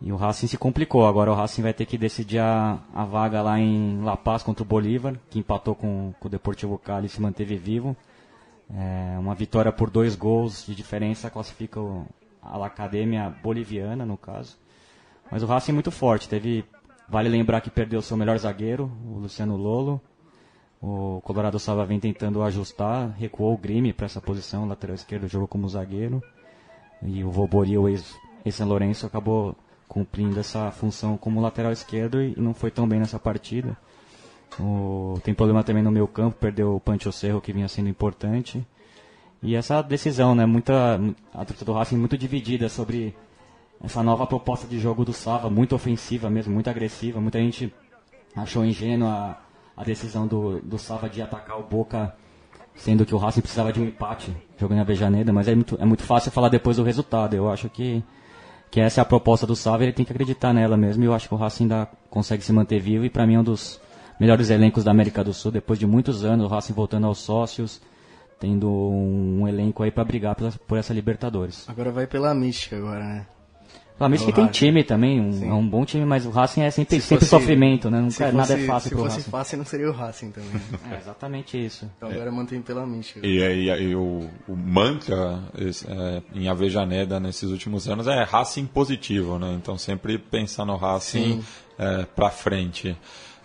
[0.00, 1.06] E o Racing se complicou.
[1.06, 4.62] Agora o Racing vai ter que decidir a, a vaga lá em La Paz contra
[4.62, 7.96] o Bolívar, que empatou com, com o Deportivo Cali e se manteve vivo.
[8.70, 12.06] É, uma vitória por dois gols de diferença classifica o,
[12.42, 14.56] a Academia Boliviana, no caso.
[15.30, 16.28] Mas o Racing é muito forte.
[16.28, 16.64] Teve,
[17.08, 20.00] vale lembrar que perdeu seu melhor zagueiro, o Luciano Lolo.
[20.80, 25.48] O Colorado Salva vem tentando ajustar, recuou o Grime para essa posição, lateral esquerdo jogou
[25.48, 26.22] como zagueiro.
[27.02, 29.56] E o Vobori, o ex-São Lourenço, acabou
[29.88, 33.76] cumprindo essa função como lateral esquerdo e não foi tão bem nessa partida.
[34.60, 38.64] O, tem problema também no meio campo, perdeu o Pancho Cerro que vinha sendo importante.
[39.42, 41.00] E essa decisão, né, muita,
[41.32, 43.14] a torcida do Racing muito dividida sobre
[43.82, 47.20] essa nova proposta de jogo do Sava, muito ofensiva mesmo, muito agressiva.
[47.20, 47.72] Muita gente
[48.34, 49.38] achou ingênua
[49.76, 52.14] a, a decisão do, do Sava de atacar o Boca,
[52.74, 55.84] sendo que o Racing precisava de um empate jogando a Vejaneda, mas é muito, é
[55.84, 57.34] muito fácil falar depois do resultado.
[57.34, 58.02] Eu acho que,
[58.70, 61.14] que essa é a proposta do Sava, ele tem que acreditar nela mesmo, e eu
[61.14, 63.80] acho que o Racing ainda consegue se manter vivo, e para mim é um dos
[64.18, 67.80] melhores elencos da América do Sul, depois de muitos anos, o Racing voltando aos sócios,
[68.38, 71.68] tendo um, um elenco aí para brigar por, por, essa Libertadores.
[71.68, 73.26] Agora vai pela mística agora, né?
[74.00, 77.00] A mística tem time também, um, é um bom time, mas o Racing é sempre,
[77.00, 78.00] se sempre fosse, sofrimento, né?
[78.00, 79.16] Não, fosse, nada é fácil pro Racing.
[79.16, 80.50] Se fosse fácil, não seria o Racing também.
[80.92, 81.90] é exatamente isso.
[81.96, 82.32] Então agora é.
[82.32, 83.26] mantém pela mística.
[83.26, 89.38] E, e, e o, o, mantra é, em Avejaneda nesses últimos anos é Racing positivo,
[89.38, 89.52] né?
[89.60, 91.42] Então sempre pensar no Racing
[91.76, 92.96] é, para frente.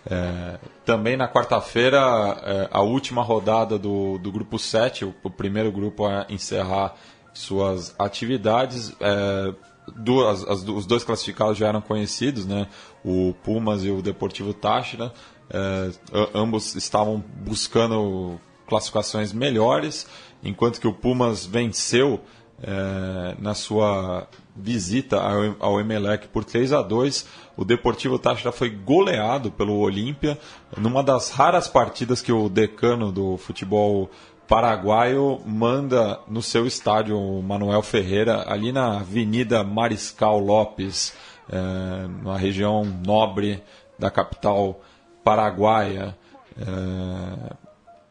[0.08, 1.98] É, também na quarta-feira,
[2.42, 6.94] é, a última rodada do, do grupo 7, o, o, primeiro grupo a encerrar
[7.32, 8.94] suas atividades.
[9.00, 9.54] É,
[9.94, 12.68] duas, as, os dois classificados já eram conhecidos, né?
[13.04, 15.12] o Pumas e o Deportivo Táchira.
[15.50, 15.90] É,
[16.34, 20.06] ambos estavam buscando classificações melhores,
[20.42, 22.20] enquanto que o Pumas venceu
[22.62, 28.70] é, na sua visita ao, ao Emelec por 3 a 2 O Deportivo Táchira foi
[28.70, 30.38] goleado pelo Olímpia
[30.76, 34.08] numa das raras partidas que o decano do futebol
[34.48, 41.14] paraguaio manda no seu estádio o Manuel Ferreira, ali na Avenida Mariscal Lopes,
[41.50, 43.62] é, na região nobre
[43.98, 44.80] da capital
[45.22, 46.16] paraguaia.
[46.58, 47.54] É,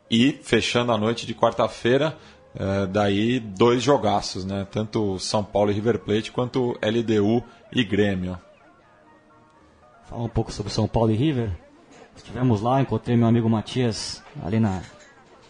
[0.10, 2.16] e fechando a noite de quarta-feira,
[2.56, 4.68] é, daí dois jogaços, né?
[4.70, 8.38] Tanto São Paulo e River Plate quanto LDU e Grêmio.
[10.06, 11.52] Falar um pouco sobre São Paulo e River.
[12.16, 14.84] Estivemos lá, encontrei meu amigo Matias ali na,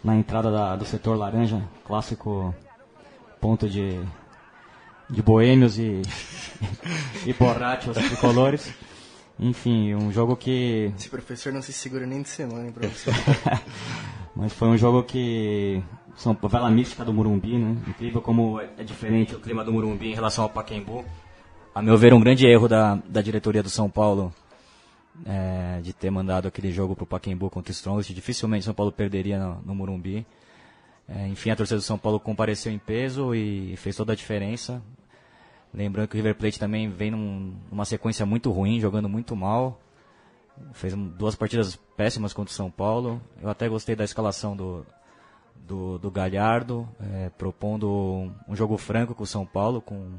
[0.03, 2.53] na entrada da, do setor laranja, clássico
[3.39, 3.99] ponto de,
[5.09, 6.01] de boêmios e,
[7.25, 8.73] e borrachos tricolores.
[9.39, 10.91] Enfim, um jogo que.
[10.97, 13.13] Esse professor não se segura nem de semana, hein, professor?
[14.35, 15.81] Mas foi um jogo que
[16.15, 17.75] são Vela Mística do Murumbi, né?
[17.87, 21.03] Incrível como é diferente o clima do Murumbi em relação ao Pacaembu.
[21.73, 24.31] A meu ver, um grande erro da, da diretoria do São Paulo
[25.25, 28.13] é, de ter mandado aquele jogo para o Pacaembu contra o Strongest.
[28.13, 30.25] Dificilmente São Paulo perderia no, no Murumbi.
[31.07, 34.81] É, enfim, a torcida do São Paulo compareceu em peso e fez toda a diferença.
[35.73, 39.79] Lembrando que o River Plate também vem num, numa sequência muito ruim, jogando muito mal.
[40.73, 43.21] Fez duas partidas péssimas contra o São Paulo.
[43.41, 44.85] Eu até gostei da escalação do,
[45.67, 50.11] do, do Galhardo, é, propondo um jogo franco com o São Paulo, com,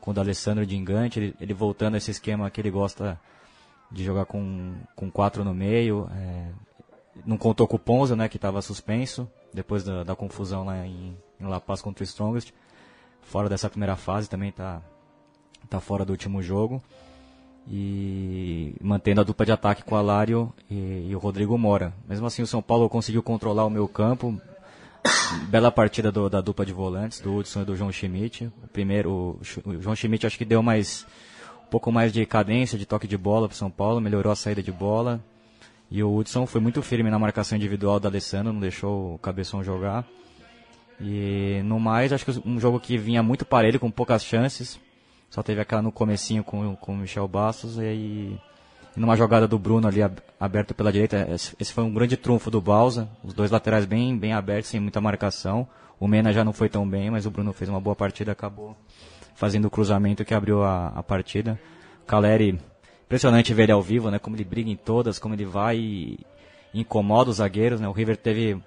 [0.00, 3.18] com o D'Alessandro de engante, ele, ele, voltando a esse esquema que ele gosta
[3.92, 6.08] de jogar com, com quatro no meio.
[6.14, 6.48] É,
[7.26, 11.16] não contou com o Ponza, né, que estava suspenso, depois da, da confusão lá em,
[11.40, 12.52] em La Paz contra o Strongest.
[13.20, 14.82] Fora dessa primeira fase, também está
[15.68, 16.82] tá fora do último jogo
[17.68, 21.92] e mantendo a dupla de ataque com o Alário e, e, o Rodrigo Mora.
[22.08, 24.40] Mesmo assim, o São Paulo conseguiu controlar o meu campo.
[25.48, 28.50] Bela partida do, da dupla de volantes, do Hudson e do João Schmidt.
[28.62, 31.06] O primeiro, o, o João Schmidt acho que deu mais
[31.72, 34.70] pouco mais de cadência, de toque de bola para São Paulo, melhorou a saída de
[34.70, 35.18] bola.
[35.90, 39.64] E o Hudson foi muito firme na marcação individual da Alessandro, não deixou o Cabeção
[39.64, 40.06] jogar.
[41.00, 44.78] E no mais, acho que um jogo que vinha muito parelho, com poucas chances.
[45.30, 48.40] Só teve aquela no comecinho com, com o Michel Bastos e aí
[48.94, 50.00] numa jogada do Bruno ali
[50.38, 51.26] aberto pela direita.
[51.30, 53.08] Esse foi um grande trunfo do Balsa.
[53.24, 55.66] Os dois laterais bem, bem abertos, sem muita marcação.
[55.98, 58.76] O Mena já não foi tão bem, mas o Bruno fez uma boa partida, acabou
[59.34, 61.58] fazendo o cruzamento que abriu a, a partida.
[62.06, 62.58] Caleri,
[63.04, 64.18] impressionante ver ele ao vivo, né?
[64.18, 66.18] Como ele briga em todas, como ele vai e
[66.74, 67.88] incomoda os zagueiros, né?
[67.88, 68.60] O River teve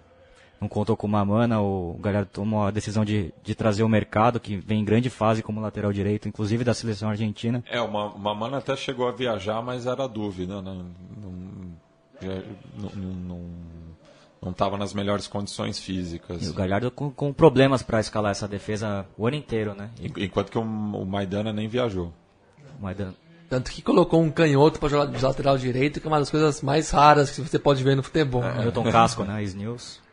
[0.59, 4.39] não contou com o Mamana, o Galhardo tomou a decisão de, de trazer o mercado,
[4.39, 7.63] que vem em grande fase como lateral direito, inclusive da seleção argentina.
[7.69, 10.85] É, o Mamana até chegou a viajar, mas era dúvida, né?
[11.21, 11.35] Não,
[12.77, 13.74] não, não
[14.51, 16.45] estava nas melhores condições físicas.
[16.45, 19.89] E o Galhardo com, com problemas para escalar essa defesa o ano inteiro, né?
[20.17, 22.13] Enquanto que o, o Maidana nem viajou.
[22.79, 23.13] O Maidana.
[23.49, 26.61] Tanto que colocou um canhoto para jogar de lateral direito, que é uma das coisas
[26.61, 28.43] mais raras que você pode ver no futebol.
[28.43, 28.63] É, né?
[28.63, 29.43] Milton Casco, né?
[29.43, 30.04] Snils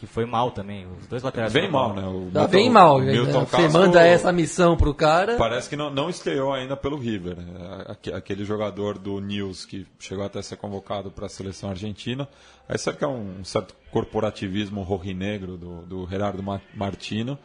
[0.00, 0.86] que foi mal também.
[0.98, 1.52] Os dois laterais.
[1.52, 2.02] Bem mal, né?
[2.06, 2.96] O tá bem mal.
[2.96, 5.36] O Milton Você manda essa missão pro cara.
[5.36, 7.36] Parece que não, não estreou ainda pelo River.
[8.14, 12.26] Aquele jogador do News que chegou até a ser convocado para a seleção argentina.
[12.66, 16.42] Aí sabe que é um certo corporativismo rorrinegro do, do Gerardo
[16.74, 17.38] Martino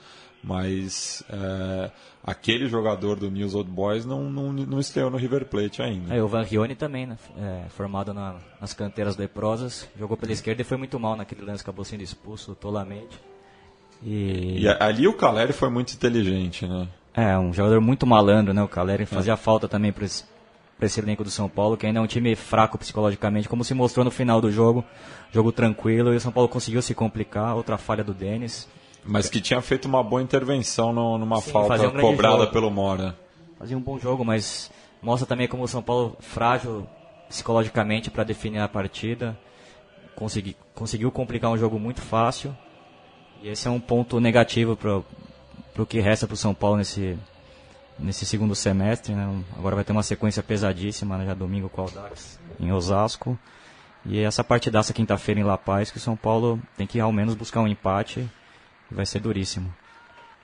[0.46, 1.90] mas é,
[2.24, 6.16] aquele jogador do News Old Boys não, não, não estreou no River Plate ainda.
[6.16, 7.18] É, o Van Rione também, né?
[7.36, 11.64] É, formado na, nas canteiras leprosas, jogou pela esquerda e foi muito mal naquele lance,
[11.64, 13.20] acabou sendo expulso tolamente.
[14.04, 14.60] E...
[14.62, 16.88] e ali o Caleri foi muito inteligente, né?
[17.12, 18.62] É, um jogador muito malandro, né?
[18.62, 19.38] O Caleri fazia é.
[19.38, 20.26] falta também para esse,
[20.78, 23.74] pra esse elenco do São Paulo, que ainda é um time fraco psicologicamente, como se
[23.74, 24.86] mostrou no final do jogo.
[25.32, 28.68] Jogo tranquilo e o São Paulo conseguiu se complicar, outra falha do Denis.
[29.06, 32.52] Mas que tinha feito uma boa intervenção no, numa Sim, falta um cobrada jogo.
[32.52, 33.16] pelo Mora.
[33.60, 36.88] Fazia um bom jogo, mas mostra também como o São Paulo frágil
[37.30, 39.38] psicologicamente para definir a partida.
[40.16, 42.56] Consegui, conseguiu complicar um jogo muito fácil.
[43.44, 45.02] E esse é um ponto negativo para
[45.78, 47.16] o que resta para o São Paulo nesse,
[48.00, 49.14] nesse segundo semestre.
[49.14, 49.44] Né?
[49.56, 51.26] Agora vai ter uma sequência pesadíssima, né?
[51.28, 53.38] já domingo com o Aldax em Osasco.
[54.04, 57.36] E essa partidaça quinta-feira em La Paz, que o São Paulo tem que ao menos
[57.36, 58.28] buscar um empate
[58.92, 59.74] vai ser duríssimo.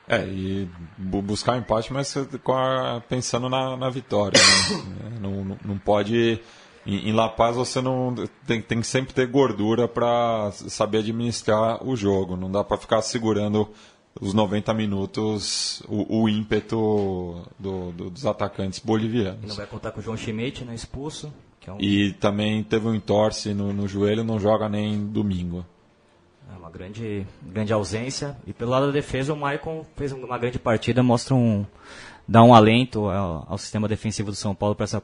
[0.08, 2.13] É, e buscar empate, mas
[3.08, 4.39] pensando na, na vitória.
[4.39, 5.19] Né?
[5.21, 6.39] não, não pode.
[6.86, 11.95] Em, La Paz você não tem, tem que sempre ter gordura para saber administrar o
[11.95, 12.36] jogo.
[12.36, 13.69] Não dá para ficar segurando
[14.19, 19.47] os 90 minutos o, o ímpeto do, do, dos atacantes bolivianos.
[19.47, 21.32] Não vai contar com o João Schmidt, né, expulso.
[21.65, 21.80] É um...
[21.80, 25.65] E também teve um entorse no, no joelho, não joga nem domingo.
[26.53, 28.37] É uma grande, grande ausência.
[28.45, 31.65] E pelo lado da defesa, o Maicon fez uma grande partida, mostra um.
[32.27, 35.03] dá um alento ao, ao sistema defensivo do São Paulo para essa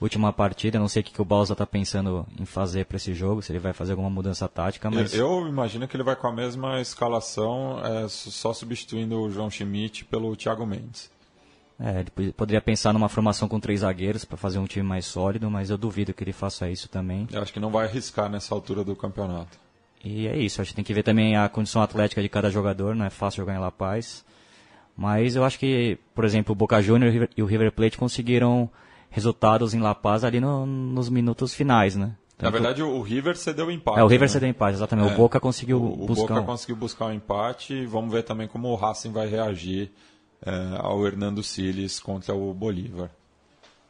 [0.00, 0.78] última partida.
[0.78, 3.50] Não sei o que, que o Balsa está pensando em fazer para esse jogo, se
[3.50, 4.90] ele vai fazer alguma mudança tática.
[4.90, 5.14] Mas...
[5.14, 9.50] Eu, eu, imagino que ele vai com a mesma escalação, é, só substituindo o João
[9.50, 11.10] Schmidt pelo Thiago Mendes.
[11.80, 15.48] É, ele poderia pensar numa formação com três zagueiros para fazer um time mais sólido,
[15.48, 17.28] mas eu duvido que ele faça isso também.
[17.32, 19.56] Eu acho que não vai arriscar nessa altura do campeonato.
[20.04, 22.94] E é isso, a gente tem que ver também a condição atlética de cada jogador,
[22.94, 24.24] não é fácil jogar em La Paz.
[24.96, 28.68] Mas eu acho que, por exemplo, o Boca Juniors e o River Plate conseguiram
[29.10, 32.14] resultados em La Paz ali no, nos minutos finais, né?
[32.36, 32.44] Tanto...
[32.44, 33.98] Na verdade, o River cedeu empate.
[33.98, 34.32] É, o River né?
[34.32, 35.10] cedeu empate, exatamente.
[35.10, 35.14] É.
[35.14, 36.24] O Boca conseguiu o, buscar.
[36.24, 37.84] O Boca conseguiu buscar o um empate.
[37.86, 39.90] Vamos ver também como o Racing vai reagir
[40.44, 43.10] é, ao Hernando Siles contra o Bolívar.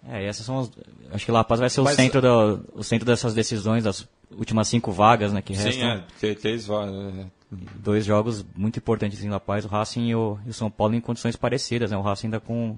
[0.06, 0.70] É, essas são as,
[1.12, 4.08] acho que La Paz vai ser Mas, o centro do, o centro dessas decisões, das
[4.30, 6.04] últimas cinco vagas, né, que sim, restam.
[6.16, 6.94] Sim, é, três vagas.
[6.94, 7.26] É.
[7.50, 10.94] Dois jogos muito importantes em La Paz, o Racing e o, e o São Paulo
[10.94, 11.96] em condições parecidas, né?
[11.96, 12.76] O Racing ainda com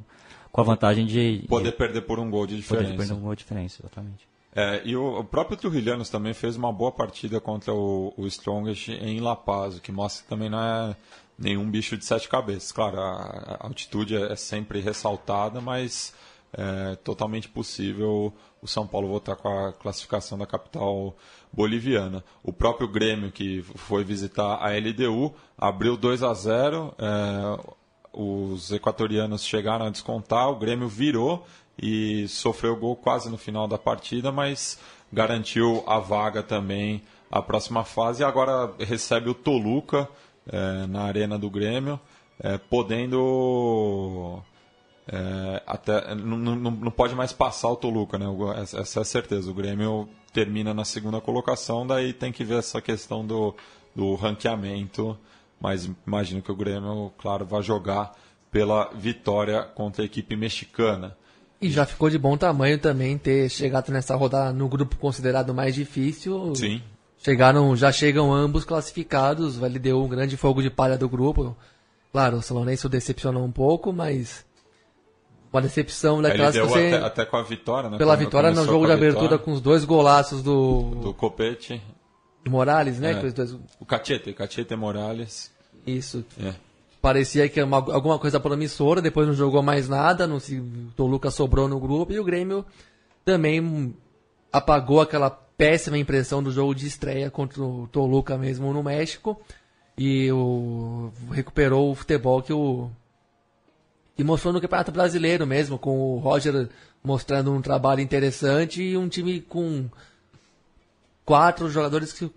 [0.52, 2.86] com a vantagem de poder de, perder por um gol de diferença.
[2.86, 4.28] Poder perder um gol de diferença, exatamente.
[4.54, 8.88] É, e o, o próprio Trujilhanos também fez uma boa partida contra o, o Strongest
[8.88, 10.96] em La Paz, o que mostra que também não é
[11.38, 12.72] nenhum bicho de sete cabeças.
[12.72, 16.12] Claro, a, a altitude é sempre ressaltada, mas
[16.52, 21.14] é totalmente possível o São Paulo voltar com a classificação da capital
[21.52, 22.24] boliviana.
[22.42, 27.80] O próprio Grêmio, que foi visitar a LDU, abriu 2 a 0 é,
[28.12, 31.46] os equatorianos chegaram a descontar, o Grêmio virou
[31.80, 34.78] e sofreu gol quase no final da partida, mas
[35.12, 40.08] garantiu a vaga também à próxima fase e agora recebe o Toluca
[40.50, 41.98] é, na arena do Grêmio,
[42.40, 44.42] é, podendo
[45.12, 48.26] é, até não, não, não, pode mais passar o Toluca, né?
[48.60, 49.50] Essa é a certeza.
[49.50, 53.52] O Grêmio termina na segunda colocação, daí tem que ver essa questão do,
[53.94, 55.18] do ranqueamento.
[55.60, 58.16] Mas imagino que o Grêmio, claro, vai jogar
[58.52, 61.16] pela vitória contra a equipe mexicana.
[61.60, 65.74] E já ficou de bom tamanho também ter chegado nessa rodada no grupo considerado mais
[65.74, 66.54] difícil.
[66.54, 66.80] Sim.
[67.18, 71.54] Chegaram, já chegam ambos classificados, o deu um grande fogo de palha do grupo.
[72.12, 74.44] Claro, o Salonense decepcionou um pouco, mas
[75.52, 76.88] uma decepção daquelas que você...
[76.88, 77.98] Até, até, com a vitória, né?
[77.98, 79.44] Pela vitória no jogo de abertura vitória.
[79.44, 80.94] com os dois golaços do...
[81.02, 81.82] Do Copete.
[82.44, 83.12] Do Morales, né?
[83.12, 83.30] É.
[83.30, 83.52] Dois...
[83.78, 85.50] O Cachete, Cachete Morales.
[85.86, 86.24] Isso.
[86.40, 86.54] É.
[87.02, 90.92] Parecia que era uma, alguma coisa promissora, depois não jogou mais nada, não se, o
[90.94, 92.64] Toluca sobrou no grupo e o Grêmio
[93.24, 93.94] também
[94.52, 99.40] apagou aquela péssima impressão do jogo de estreia contra o Toluca mesmo no México
[99.96, 102.90] e o, recuperou o futebol que o
[104.20, 106.68] e mostrou no Campeonato Brasileiro mesmo, com o Roger
[107.02, 109.86] mostrando um trabalho interessante e um time com
[111.24, 112.30] quatro jogadores que,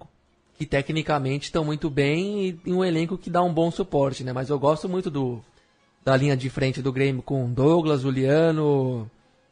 [0.57, 4.31] que tecnicamente estão muito bem e, um elenco que dá um bom suporte, né?
[4.31, 5.41] Mas eu gosto muito do
[6.05, 9.09] da linha de frente do Grêmio com Douglas, Juliano,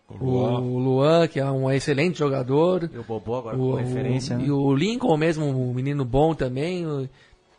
[0.08, 0.60] o Luan.
[0.60, 2.90] o Luan, que é um excelente jogador.
[2.94, 4.38] E o Bobô agora o, referência.
[4.38, 4.46] O, né?
[4.46, 6.86] E o Lincoln mesmo, um menino bom também.
[6.86, 7.10] O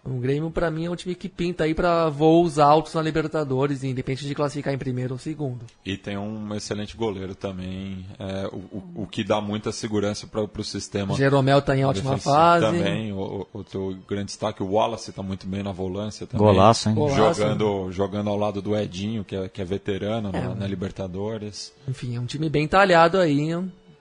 [0.05, 4.27] Grêmio, para mim, é um time que pinta aí para voos altos na Libertadores, independente
[4.27, 5.65] de classificar em primeiro ou segundo.
[5.87, 10.43] E tem um excelente goleiro também, é, o, o, o, que dá muita segurança para
[10.43, 11.15] o sistema.
[11.15, 12.67] Jeromel está em ótima fase.
[12.67, 16.47] Também, o, o, grande destaque, o Wallace está muito bem na volância também.
[16.47, 16.97] Golaço, hein?
[17.15, 21.73] Jogando, jogando ao lado do Edinho, que é, que é veterano é, na, na Libertadores.
[21.87, 23.53] Enfim, é um time bem talhado aí,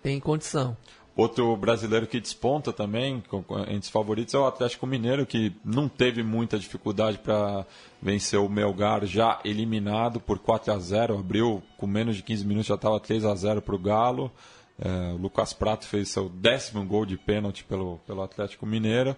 [0.02, 0.76] tem condição.
[1.16, 3.22] Outro brasileiro que desponta também,
[3.68, 7.66] entre os favoritos, é o Atlético Mineiro, que não teve muita dificuldade para
[8.02, 12.68] vencer o Melgar, já eliminado por 4 a 0 Abriu com menos de 15 minutos,
[12.68, 14.32] já estava 3 a 0 para o Galo.
[14.80, 19.16] É, o Lucas Prato fez seu décimo gol de pênalti pelo, pelo Atlético Mineiro.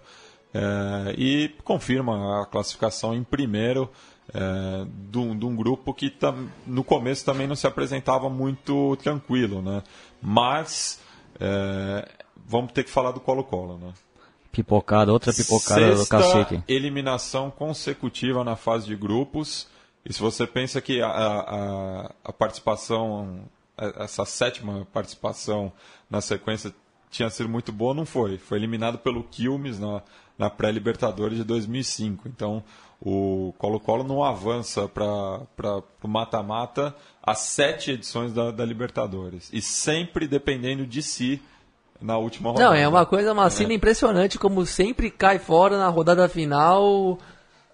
[0.52, 3.88] É, e confirma a classificação em primeiro
[4.32, 9.82] é, de, um, grupo que tam, no começo também não se apresentava muito tranquilo, né?
[10.20, 11.00] Mas
[11.40, 12.08] é,
[12.46, 13.92] vamos ter que falar do Colo-Colo, né?
[14.52, 16.62] Pipocada, outra pipocada Sexta do cacete.
[16.68, 19.66] eliminação consecutiva na fase de grupos.
[20.04, 23.46] E se você pensa que a, a, a participação,
[23.98, 25.72] essa sétima participação
[26.08, 26.72] na sequência
[27.10, 28.38] tinha sido muito boa, não foi.
[28.38, 30.02] Foi eliminado pelo Quilmes na,
[30.38, 32.28] na pré-Libertadores de 2005.
[32.28, 32.62] Então,
[33.00, 39.48] o Colo-Colo não avança para o mata-mata as sete edições da, da, Libertadores.
[39.52, 41.40] E sempre dependendo de si
[42.00, 42.68] na última rodada.
[42.68, 43.76] Não, é uma coisa, uma cena é.
[43.76, 47.18] impressionante, como sempre cai fora na rodada final,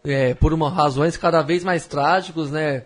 [0.05, 2.85] é, por uma, razões cada vez mais trágicas, né?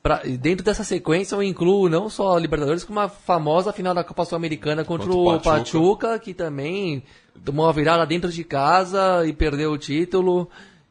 [0.00, 4.04] Pra, dentro dessa sequência eu incluo não só a Libertadores, como a famosa final da
[4.04, 5.58] Copa Sul-Americana contra, contra, o Pachuca.
[5.58, 7.02] Pachuca, que também
[7.44, 10.48] tomou uma virada dentro de casa e perdeu o título.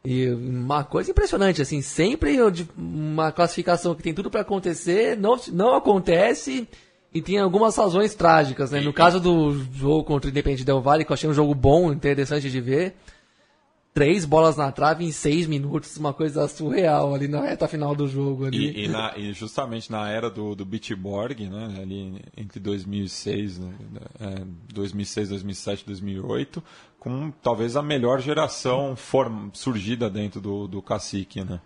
[0.10, 2.38] E uma coisa impressionante, assim, sempre
[2.78, 6.65] uma classificação que tem tudo para acontecer, não, não acontece
[7.13, 8.80] e tem algumas razões trágicas, né?
[8.80, 11.91] No caso do jogo contra o Independente Del Valle, que eu achei um jogo bom,
[11.91, 12.96] interessante de ver,
[13.93, 18.08] três bolas na trave em seis minutos, uma coisa surreal ali na reta final do
[18.08, 18.46] jogo.
[18.46, 18.70] Ali.
[18.70, 23.74] E, e, na, e justamente na era do, do Beachborg, né, ali entre 2006, né,
[24.22, 26.63] é, 2006, 2007, 2008,
[26.99, 31.60] com talvez a melhor geração form, surgida dentro do, do Cacique, né?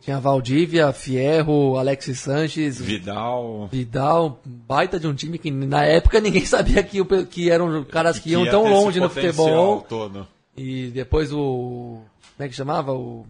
[0.00, 3.68] Tinha Valdívia, Fierro, Alexis Sanches, Vidal.
[3.70, 8.24] Vidal, baita de um time que na época ninguém sabia que, que eram caras que,
[8.24, 9.82] que iam tão longe no futebol.
[9.82, 10.26] Todo.
[10.56, 12.00] E depois o.
[12.36, 12.92] Como é que chamava?
[12.92, 13.26] O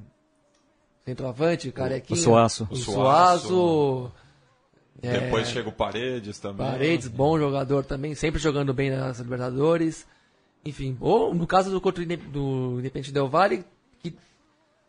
[1.04, 2.20] centroavante, carequinho.
[2.20, 2.68] O Suaço.
[2.70, 4.12] O Suaço.
[5.00, 6.66] É, depois chega o Paredes também.
[6.66, 10.06] Paredes, bom jogador também, sempre jogando bem nas Libertadores.
[10.64, 13.64] Enfim, ou no caso do, do Independente Del Valle,
[14.02, 14.14] que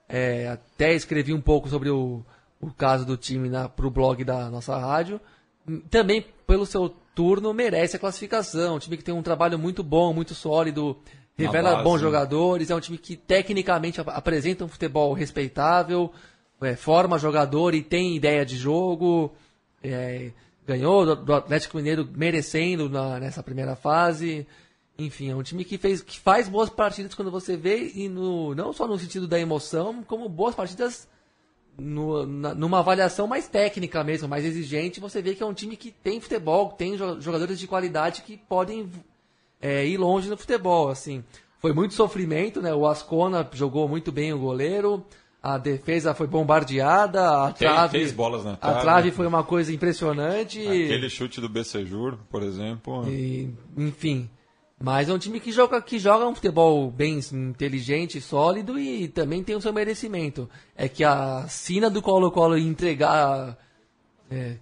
[0.08, 2.24] é, até escrevi um pouco sobre o,
[2.60, 5.20] o caso do time para o blog da nossa rádio.
[5.90, 8.76] Também, pelo seu turno, merece a classificação.
[8.76, 10.98] Um time que tem um trabalho muito bom, muito sólido
[11.38, 11.84] revela base.
[11.84, 16.12] bons jogadores, é um time que tecnicamente ap- apresenta um futebol respeitável,
[16.62, 19.32] é, forma jogador e tem ideia de jogo,
[19.82, 20.32] é,
[20.68, 24.46] ganhou do, do Atlético Mineiro merecendo na- nessa primeira fase.
[25.00, 28.54] Enfim, é um time que, fez, que faz boas partidas quando você vê, e no,
[28.54, 31.08] não só no sentido da emoção, como boas partidas
[31.78, 35.78] no- na- numa avaliação mais técnica mesmo, mais exigente, você vê que é um time
[35.78, 38.90] que tem futebol, tem jo- jogadores de qualidade que podem
[39.62, 41.24] é, ir longe no futebol, assim.
[41.60, 42.74] Foi muito sofrimento, né?
[42.74, 45.06] O Ascona jogou muito bem o goleiro,
[45.44, 48.82] a defesa foi bombardeada, a Fez- trave, fez bolas na a trave.
[48.82, 50.60] trave foi uma coisa impressionante.
[50.62, 53.06] Aquele chute do Becejur, por exemplo.
[53.10, 54.30] E, enfim.
[54.82, 59.44] Mas é um time que joga, que joga um futebol bem inteligente, sólido e também
[59.44, 60.50] tem o seu merecimento.
[60.74, 63.58] É que a sina do Colo-Colo entregar
[64.32, 64.56] é,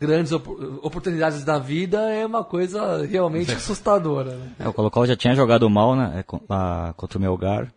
[0.00, 0.48] grandes op-
[0.82, 4.34] oportunidades da vida é uma coisa realmente assustadora.
[4.34, 4.52] Né?
[4.58, 7.72] É, o Colo-Colo já tinha jogado mal né, é, contra o Melgar.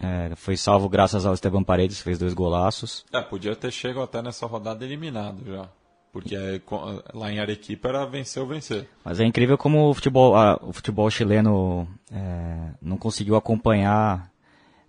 [0.00, 3.04] É, foi salvo graças ao Esteban Paredes, que fez dois golaços.
[3.12, 5.68] É, podia ter chegado até nessa rodada eliminado já.
[6.12, 8.86] Porque é, co- lá em Arequipa era vencer ou vencer.
[9.02, 14.30] Mas é incrível como o futebol, ah, o futebol chileno é, não conseguiu acompanhar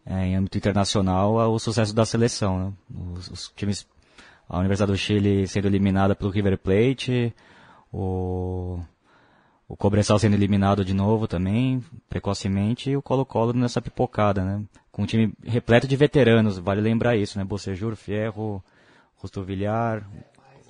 [0.06, 2.60] é, em âmbito internacional o sucesso da seleção.
[2.60, 2.74] Né?
[3.16, 3.88] Os, os times,
[4.50, 7.34] a Universidade do Chile sendo eliminada pelo River Plate,
[7.92, 8.80] o,
[9.66, 14.62] o Cobresal sendo eliminado de novo também, precocemente, e o Colo-Colo nessa pipocada, né?
[14.92, 17.46] Com um time repleto de veteranos, vale lembrar isso, né?
[17.46, 18.62] Bocejur, Fierro,
[19.16, 20.06] Rusto Villar,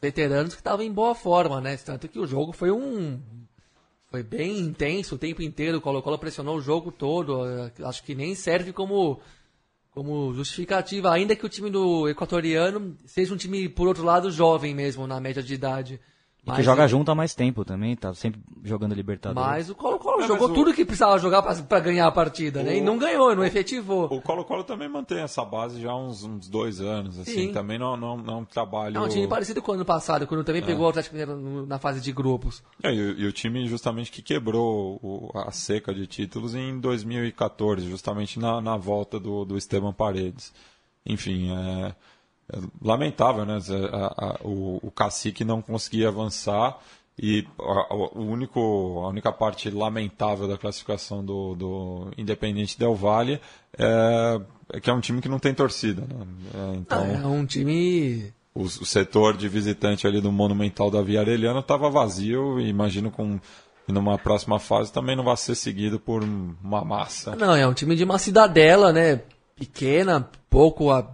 [0.03, 1.77] Veteranos que estavam em boa forma, né?
[1.77, 3.21] Tanto que o jogo foi um.
[4.11, 5.77] Foi bem intenso o tempo inteiro.
[5.77, 7.47] O Colo-Colo pressionou o jogo todo.
[7.47, 9.21] eh, Acho que nem serve como,
[9.91, 14.75] como justificativa, ainda que o time do equatoriano seja um time, por outro lado, jovem
[14.75, 16.01] mesmo, na média de idade.
[16.45, 19.49] E que joga junto há mais tempo também, tá sempre jogando Libertadores.
[19.49, 22.11] Mas o Colo-Colo É, jogou mas o- tudo que precisava jogar pra, pra ganhar a
[22.11, 22.77] partida, né?
[22.77, 24.07] E O- não ganhou, não efetivou.
[24.13, 27.47] O Colo-Colo também mantém essa base já há uns, uns dois anos, assim.
[27.47, 27.53] Sim.
[27.53, 28.97] Também não, não, não trabalho...
[28.97, 30.65] É um time parecido com o ano passado, quando também É.
[30.65, 32.61] pegou o Atlético Mineiro na fase de grupos.
[32.83, 36.77] É, e, o- e o time justamente que quebrou o- a seca de títulos em
[36.77, 40.51] 2014, justamente na, na volta do, do Esteban Paredes.
[41.05, 41.95] Enfim, é
[42.81, 43.59] lamentável, né?
[43.91, 46.77] A- a- o, o cacique não conseguia avançar
[47.17, 48.59] e a, o único,
[49.03, 53.39] a única parte lamentável da classificação do, do Independente Del Valle
[53.77, 54.41] é,
[54.73, 56.01] é que é um time que não tem torcida.
[56.01, 56.25] Né?
[56.53, 61.21] É, então, É um time o, o setor de visitante ali do Monumental da Via
[61.21, 63.39] Arellana estava vazio e imagino com
[63.87, 67.35] numa próxima fase também não vai ser seguido por uma massa.
[67.35, 69.21] Não, é um time de uma cidadela, né?
[69.57, 71.05] Pequena, pouco a-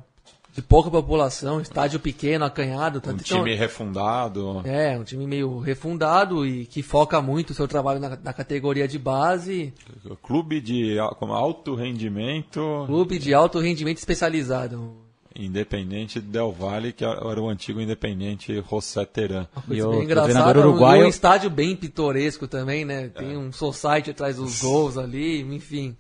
[0.60, 2.98] de pouca população, estádio pequeno, acanhado.
[3.00, 4.62] Um Tanto que é um- time refundado.
[4.66, 8.88] É, um time meio refundado e que foca muito o seu trabalho na, na categoria
[8.88, 9.74] de base,
[10.22, 14.92] Clube de como alto rendimento, clube de alto rendimento especializado.
[15.36, 19.48] Independente Del Valle, que era o antigo Independente José Teran.
[19.66, 23.08] Uma E o- treinador e um- uruguaio- e um estádio bem pitoresco também, né?
[23.08, 25.96] Tem um society atrás dos gols ali, enfim.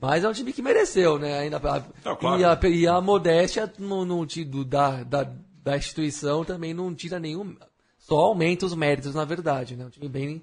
[0.00, 1.38] Mas é um time que mereceu, né?
[1.40, 1.60] Ainda,
[2.04, 2.40] Não, claro.
[2.40, 5.28] e, a, e a modéstia no, no, do- da, da,
[5.64, 7.56] da instituição também não tira nenhum.
[7.98, 9.84] Só aumenta os méritos, na verdade, né?
[9.86, 10.42] Um time bem,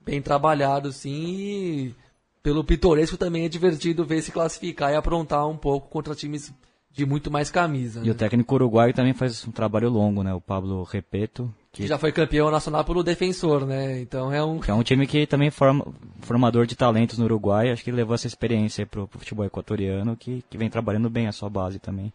[0.00, 1.94] bem trabalhado, sim, e
[2.42, 6.52] pelo pitoresco também é divertido ver se classificar e aprontar um pouco contra times
[6.92, 8.00] de muito mais camisa.
[8.00, 8.10] E né?
[8.12, 10.32] o técnico uruguaio também faz um trabalho longo, né?
[10.32, 14.00] O Pablo Repeto, que, já foi campeão nacional pelo defensor, né?
[14.00, 14.60] Então é um.
[14.66, 15.84] é um time que também forma
[16.22, 17.70] formador de talentos no Uruguai.
[17.70, 21.26] Acho que levou essa experiência aí pro, pro futebol equatoriano, que, que vem trabalhando bem
[21.26, 22.12] a sua base também.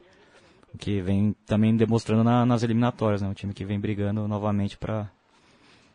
[0.73, 3.27] O que vem também demonstrando na- nas eliminatórias, né?
[3.27, 5.09] Um time que vem brigando novamente para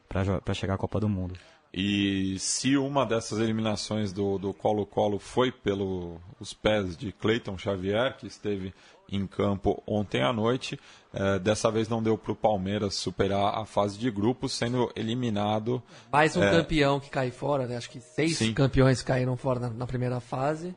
[0.08, 1.34] para chegar à Copa do Mundo.
[1.72, 8.26] E se uma dessas eliminações do do Colo-Colo foi pelos pés de Cleiton Xavier, que
[8.28, 8.72] esteve
[9.10, 10.78] em campo ontem à noite,
[11.12, 15.82] eh, dessa vez não deu para o Palmeiras superar a fase de grupos, sendo eliminado.
[16.10, 16.50] Mais um É.
[16.50, 17.76] campeão que cai fora, né?
[17.76, 18.54] Acho que seis Sim.
[18.54, 20.74] campeões caíram fora na, na primeira fase.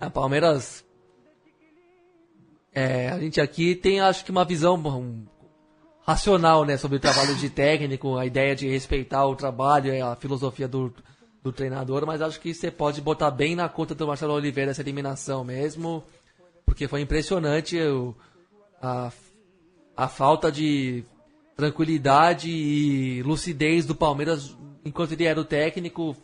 [0.00, 0.84] A Palmeiras.
[2.74, 5.26] É, a gente aqui tem, acho que, uma visão um,
[6.06, 6.76] racional, né?
[6.76, 10.92] Sobre o trabalho de técnico, a ideia de respeitar o trabalho, e a filosofia do,
[11.42, 14.80] do treinador, mas acho que você pode botar bem na conta do Marcelo Oliveira essa
[14.80, 16.02] eliminação mesmo,
[16.72, 18.14] porque foi impressionante o,
[18.80, 19.12] a,
[19.94, 21.04] a falta de
[21.54, 26.16] tranquilidade e lucidez do Palmeiras enquanto ele era o técnico.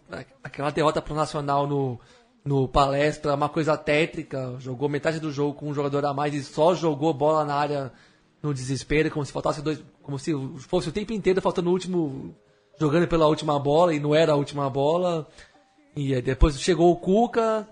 [0.42, 2.00] Aquela derrota pro Nacional no,
[2.42, 4.56] no palestra, uma coisa tétrica.
[4.58, 7.92] Jogou metade do jogo com um jogador a mais e só jogou bola na área
[8.42, 9.84] no desespero, como se faltasse dois.
[10.02, 12.34] Como se fosse o tempo inteiro faltando o último.
[12.80, 15.28] jogando pela última bola e não era a última bola.
[15.94, 17.68] E depois chegou o Cuca,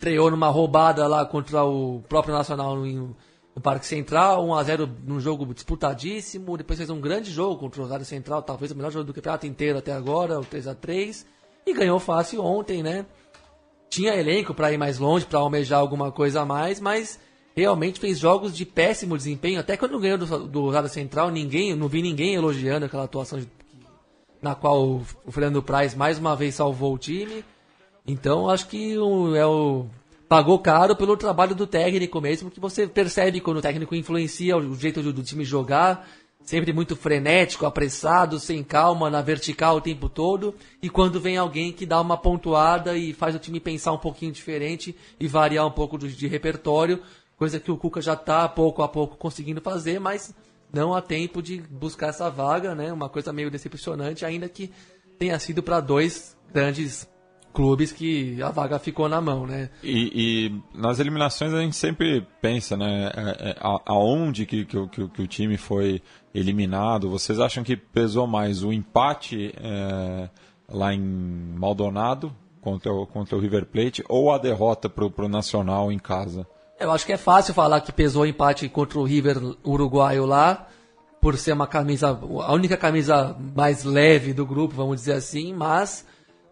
[0.00, 3.14] estreou numa roubada lá contra o próprio Nacional no,
[3.54, 8.06] no Parque Central, 1x0 num jogo disputadíssimo, depois fez um grande jogo contra o Rosário
[8.06, 11.26] Central, talvez o melhor jogo do campeonato inteiro até agora, o 3x3,
[11.66, 13.04] e ganhou fácil ontem, né?
[13.90, 17.20] Tinha elenco para ir mais longe, para almejar alguma coisa a mais, mas
[17.54, 22.00] realmente fez jogos de péssimo desempenho, até quando ganhou do, Rosário Central, ninguém, não vi
[22.00, 23.46] ninguém elogiando aquela atuação de,
[24.40, 27.44] na qual o, o Fernando Praz mais uma vez salvou o time.
[28.06, 29.86] Então acho que o, é o
[30.28, 34.76] pagou caro pelo trabalho do técnico mesmo, que você percebe quando o técnico influencia o
[34.76, 36.08] jeito do, do time jogar,
[36.42, 41.72] sempre muito frenético, apressado, sem calma, na vertical o tempo todo, e quando vem alguém
[41.72, 45.70] que dá uma pontuada e faz o time pensar um pouquinho diferente e variar um
[45.72, 47.02] pouco de, de repertório,
[47.36, 50.34] coisa que o Cuca já está pouco a pouco conseguindo fazer, mas
[50.72, 52.92] não há tempo de buscar essa vaga, né?
[52.92, 54.70] Uma coisa meio decepcionante, ainda que
[55.18, 57.08] tenha sido para dois grandes
[57.52, 59.70] clubes que a vaga ficou na mão, né?
[59.82, 63.10] E, e nas eliminações a gente sempre pensa, né?
[63.14, 66.02] É, é, aonde que, que, que, que, o time foi
[66.34, 67.10] eliminado?
[67.10, 70.28] Vocês acham que pesou mais o empate é,
[70.68, 75.90] lá em Maldonado contra o, contra o River Plate ou a derrota para o Nacional
[75.90, 76.46] em casa?
[76.78, 80.66] Eu acho que é fácil falar que pesou o empate contra o River uruguaio lá,
[81.20, 86.06] por ser uma camisa, a única camisa mais leve do grupo, vamos dizer assim, mas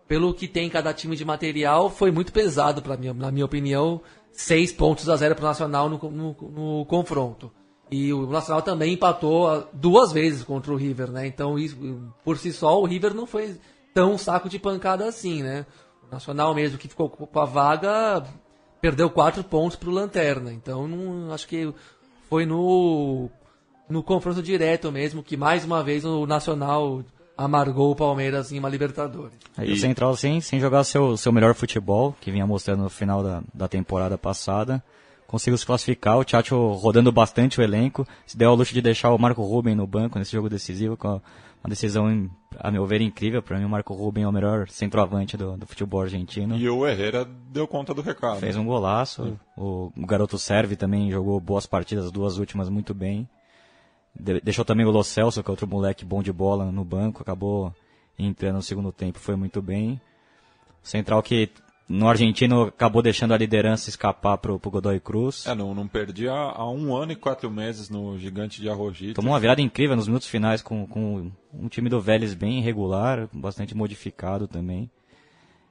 [0.08, 4.00] pelo que tem cada time de material, foi muito pesado para mim, na minha opinião,
[4.32, 7.52] seis pontos a zero para o Nacional no, no, no, confronto.
[7.90, 11.26] E o Nacional também empatou duas vezes contra o River, né?
[11.26, 11.76] Então, isso,
[12.24, 13.56] por si só, o River não foi
[13.92, 15.66] tão saco de pancada assim, né?
[16.06, 18.24] O Nacional mesmo que ficou com a vaga
[18.80, 20.52] perdeu quatro pontos para o Lanterna.
[20.52, 21.72] Então, não, acho que
[22.30, 23.28] foi no,
[23.88, 27.02] no confronto direto mesmo que mais uma vez o Nacional
[27.38, 29.38] amargou o Palmeiras em uma Libertadores.
[29.56, 29.72] Aí e...
[29.72, 33.42] o Central, sem, sem jogar seu, seu melhor futebol, que vinha mostrando no final da,
[33.54, 34.82] da temporada passada,
[35.28, 36.18] conseguiu se classificar.
[36.18, 39.76] O Tchatcho rodando bastante o elenco, se deu ao luxo de deixar o Marco Ruben
[39.76, 41.20] no banco nesse jogo decisivo, com
[41.62, 42.28] uma decisão,
[42.58, 43.40] a meu ver, incrível.
[43.40, 46.56] Para mim, o Marco Ruben é o melhor centroavante do, do futebol argentino.
[46.56, 48.40] E o Herrera deu conta do recado.
[48.40, 49.38] Fez um golaço.
[49.56, 53.28] O, o garoto Serve também jogou boas partidas, as duas últimas muito bem.
[54.14, 57.22] De, deixou também o Lo Celso, que é outro moleque bom de bola, no banco.
[57.22, 57.74] Acabou
[58.18, 60.00] entrando no segundo tempo, foi muito bem.
[60.82, 61.50] Central que
[61.88, 65.46] no argentino acabou deixando a liderança escapar pro, pro Godoy Cruz.
[65.46, 69.14] É, não, não perdia há um ano e quatro meses no Gigante de Arrojito.
[69.14, 73.28] Tomou uma virada incrível nos minutos finais com, com um time do Vélez bem irregular,
[73.32, 74.90] bastante modificado também.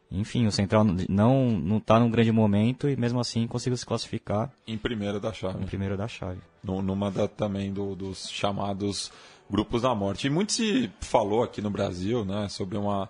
[0.10, 4.51] Enfim, o Central não não está num grande momento e mesmo assim conseguiu se classificar.
[4.66, 5.62] Em primeiro da chave.
[5.62, 6.39] Em primeiro da chave.
[6.64, 9.12] Numa da, também do, dos chamados
[9.49, 10.28] grupos da morte.
[10.28, 13.10] E muito se falou aqui no Brasil né, sobre uma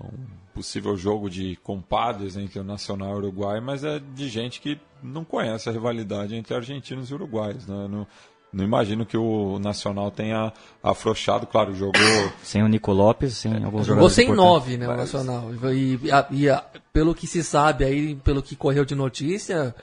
[0.00, 4.60] um possível jogo de compadres entre o Nacional e o Uruguai, mas é de gente
[4.60, 7.66] que não conhece a rivalidade entre argentinos e uruguaios.
[7.66, 7.88] Né?
[7.88, 8.06] Não,
[8.52, 12.32] não imagino que o Nacional tenha afrouxado, claro, jogou.
[12.42, 13.86] Sem o Nico Lopes, sem é, alguns jogadores.
[13.86, 15.50] Jogou sem nove, né, o Nacional.
[15.72, 15.98] E,
[16.30, 19.74] e, e, pelo que se sabe aí, pelo que correu de notícia,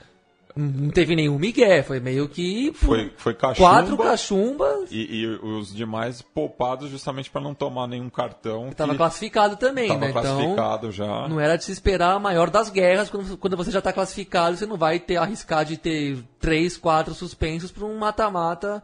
[0.59, 5.73] não teve nenhum migué, foi meio que foi, foi cachumba, quatro cachumbas e, e os
[5.73, 8.69] demais poupados justamente para não tomar nenhum cartão.
[8.69, 10.11] Estava classificado também, né?
[10.11, 11.27] classificado então, já.
[11.29, 14.57] Não era de se esperar a maior das guerras quando, quando você já está classificado,
[14.57, 18.83] você não vai ter arriscar de ter três, quatro suspensos para um mata-mata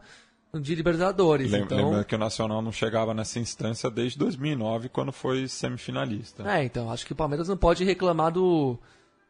[0.54, 1.50] de Libertadores.
[1.50, 1.90] Lembra, então...
[1.90, 6.48] lembra que o Nacional não chegava nessa instância desde 2009, quando foi semifinalista.
[6.50, 8.78] É, então acho que o Palmeiras não pode reclamar do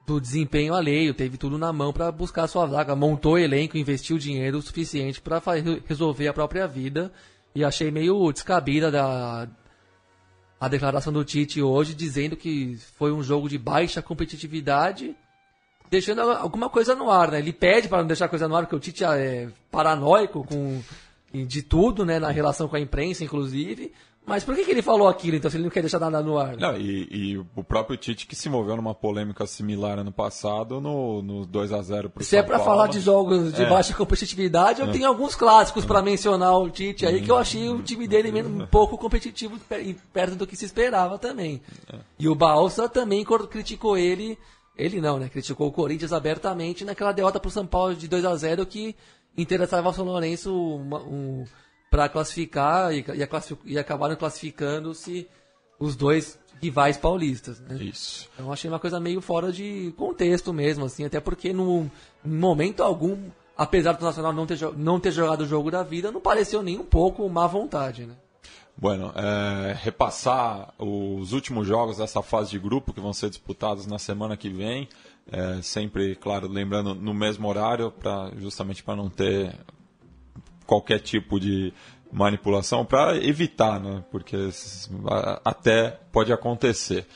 [0.06, 4.18] do desempenho alheio, teve tudo na mão para buscar a sua vaga, montou elenco, investiu
[4.18, 5.42] dinheiro suficiente para
[5.86, 7.12] resolver a própria vida.
[7.54, 9.48] E achei meio descabida da,
[10.60, 15.16] a declaração do Tite hoje, dizendo que foi um jogo de baixa competitividade,
[15.90, 17.32] deixando alguma coisa no ar.
[17.32, 17.38] Né?
[17.38, 20.80] Ele pede para não deixar coisa no ar, porque o Tite é paranoico com
[21.32, 23.92] de tudo, né, na relação com a imprensa, inclusive.
[24.26, 26.36] Mas por que, que ele falou aquilo, então, se ele não quer deixar nada no
[26.36, 26.56] ar?
[26.56, 31.22] Não, e, e, o próprio Tite que se moveu numa polêmica similar ano passado no,
[31.22, 33.70] no 2 a 0 pro Se é São é para falar de jogos de é.
[33.70, 34.90] baixa competitividade, eu é.
[34.90, 38.66] tenho alguns clássicos para mencionar o Tite aí, que eu achei o time dele um
[38.66, 39.60] pouco competitivo
[40.12, 41.62] perto do que se esperava também.
[41.92, 41.96] É.
[42.18, 44.36] E o Balsa também criticou ele,
[44.76, 45.28] ele não, né?
[45.28, 48.96] Criticou o Corinthians abertamente naquela derrota pro São Paulo de 2 a 0 que
[49.38, 51.44] interessava ao São Lourenço um
[51.90, 55.28] para classificar e, e, classific, e acabaram classificando-se
[55.78, 57.60] os dois rivais paulistas.
[57.60, 57.76] Né?
[57.76, 58.28] Isso.
[58.34, 61.90] Então achei uma coisa meio fora de contexto mesmo, assim, até porque no
[62.24, 66.20] momento algum, apesar do Nacional não ter, não ter jogado o jogo da vida, não
[66.20, 68.14] pareceu nem um pouco má vontade, né?
[68.78, 73.98] Bueno, é, repassar os últimos jogos dessa fase de grupo que vão ser disputados na
[73.98, 74.86] semana que vem,
[75.32, 79.54] é, sempre, claro, lembrando no mesmo horário, pra, justamente para não ter
[80.66, 81.72] qualquer tipo de
[82.12, 84.02] manipulação para evitar, né?
[84.10, 84.36] Porque
[85.44, 87.06] até pode acontecer.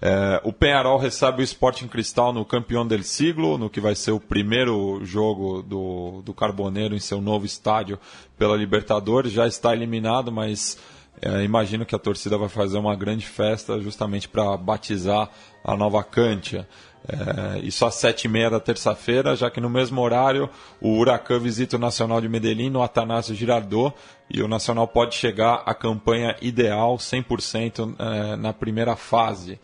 [0.00, 4.12] É, o Penharol recebe o Sporting Cristal no Campeão del Siglo, no que vai ser
[4.12, 7.98] o primeiro jogo do, do Carboneiro em seu novo estádio
[8.36, 9.32] pela Libertadores.
[9.32, 10.78] Já está eliminado, mas
[11.20, 15.30] é, imagino que a torcida vai fazer uma grande festa justamente para batizar
[15.64, 16.66] a nova Cântia.
[17.08, 21.38] É, isso às sete e meia da terça-feira, já que no mesmo horário o Huracan
[21.38, 23.94] visita o Nacional de Medellín no Atanásio Girardot
[24.28, 29.58] e o Nacional pode chegar à campanha ideal 100% é, na primeira fase.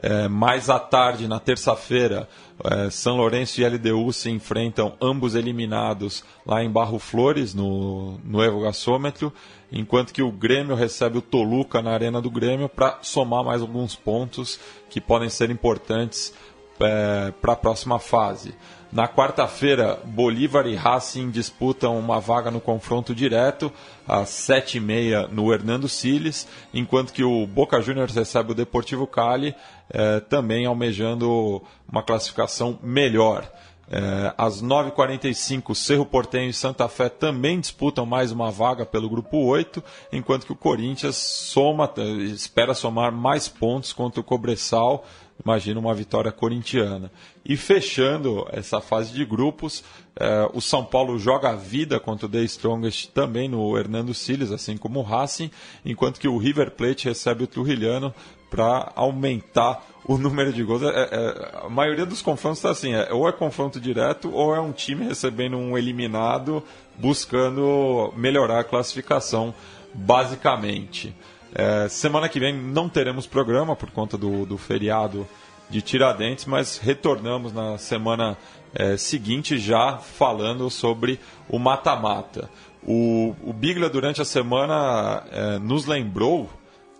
[0.00, 2.28] É, mais à tarde, na terça-feira,
[2.62, 8.42] é, São Lourenço e LDU se enfrentam, ambos eliminados, lá em Barro Flores, no, no
[8.42, 9.32] Evo Gasômetro,
[9.72, 13.96] enquanto que o Grêmio recebe o Toluca na Arena do Grêmio para somar mais alguns
[13.96, 16.34] pontos que podem ser importantes
[16.80, 18.54] é, para a próxima fase.
[18.94, 23.72] Na quarta-feira, Bolívar e Racing disputam uma vaga no confronto direto,
[24.06, 29.04] às sete e meia no Hernando Siles, enquanto que o Boca Juniors recebe o Deportivo
[29.04, 29.52] Cali,
[29.90, 31.60] é, também almejando
[31.90, 33.50] uma classificação melhor.
[33.90, 39.38] É, às 9h45, Cerro Portenho e Santa Fé também disputam mais uma vaga pelo grupo
[39.44, 41.92] 8, enquanto que o Corinthians soma,
[42.32, 45.04] espera somar mais pontos contra o Cobressal
[45.42, 47.10] imagina uma vitória corintiana.
[47.44, 49.84] E fechando essa fase de grupos,
[50.16, 54.50] eh, o São Paulo joga a vida contra o The Strongest também no Hernando Siles,
[54.50, 55.50] assim como o Racing,
[55.84, 58.14] enquanto que o River Plate recebe o Trujillano
[58.50, 60.82] para aumentar o número de gols.
[60.82, 64.60] É, é, a maioria dos confrontos está assim, é, ou é confronto direto ou é
[64.60, 66.62] um time recebendo um eliminado
[66.96, 69.52] buscando melhorar a classificação,
[69.92, 71.14] basicamente.
[71.54, 75.26] É, semana que vem não teremos programa por conta do, do feriado
[75.70, 78.36] de Tiradentes, mas retornamos na semana
[78.74, 82.50] é, seguinte já falando sobre o mata-mata.
[82.82, 86.50] O, o Bigla, durante a semana, é, nos lembrou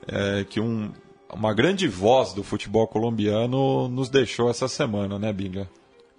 [0.06, 0.92] é, que um,
[1.32, 5.68] uma grande voz do futebol colombiano nos deixou essa semana, né, Bigla?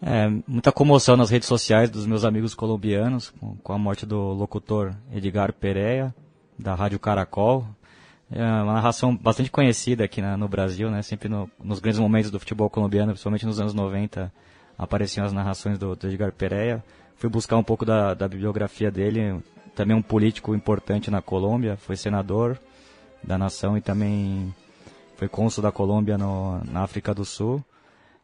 [0.02, 3.34] É, muita comoção nas redes sociais dos meus amigos colombianos
[3.64, 6.14] com, a morte do locutor Edgar Pereira,
[6.60, 7.66] da Rádio Caracol.
[8.32, 11.02] É uma narração bastante conhecida aqui na, no Brasil, né?
[11.02, 14.32] Sempre no, nos grandes momentos do futebol colombiano, principalmente nos anos 90,
[14.78, 16.84] apareciam as narrações do, do Edgar Pereira.
[17.18, 19.42] Fui buscar um pouco da, da bibliografia dele,
[19.76, 22.60] também um político importante na Colômbia, foi senador
[23.24, 24.54] da nação e também
[25.16, 27.64] foi cônsul da Colômbia no, na África do Sul.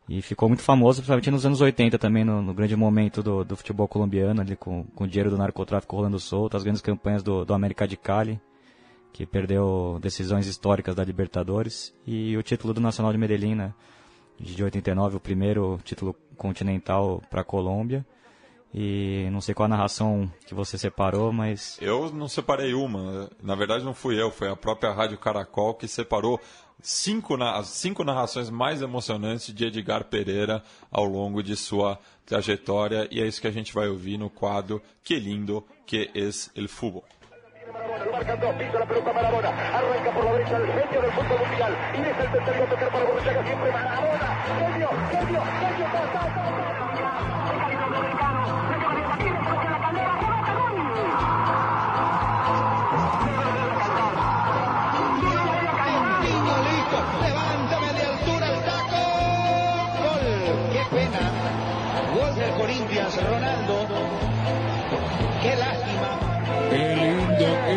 [0.10, 3.56] E ficou muito famoso, principalmente nos anos 80 também, no, no grande momento do, do,
[3.56, 7.46] futebol colombiano, ali com, com o dinheiro do narcotráfico rolando solto, as grandes campanhas do,
[7.46, 8.42] do América de Cali
[9.12, 13.74] que perdeu decisões históricas da Libertadores, e o título do Nacional de Medellín, né,
[14.40, 18.06] de 89, o primeiro título continental para a Colômbia.
[18.74, 21.78] E não sei qual a narração que você separou, mas.
[21.82, 23.30] Eu não separei uma.
[23.44, 26.40] Na verdade, não fui eu, foi a própria Rádio Caracol que separou
[26.82, 33.10] cinco, as cinco narrações mais emocionantes de Edgar Pereira ao longo de sua trajetória.
[33.12, 36.70] E é isso que a gente vai ouvir no quadro Que Lindo Que Es El
[36.70, 37.04] Fútbol.
[37.68, 41.78] Lo marcan dos, la pelota Marabona, arranca por la derecha el genio del fútbol mundial,
[41.94, 46.26] y deja el tercero a tocar para Borruchaga siempre Marabona, genio, genio, genio, ta, ta,
[46.34, 47.41] ta,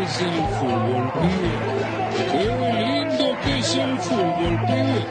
[0.05, 1.13] es el fútbol.
[2.31, 5.07] Qué lindo que es el fútbol, pibe.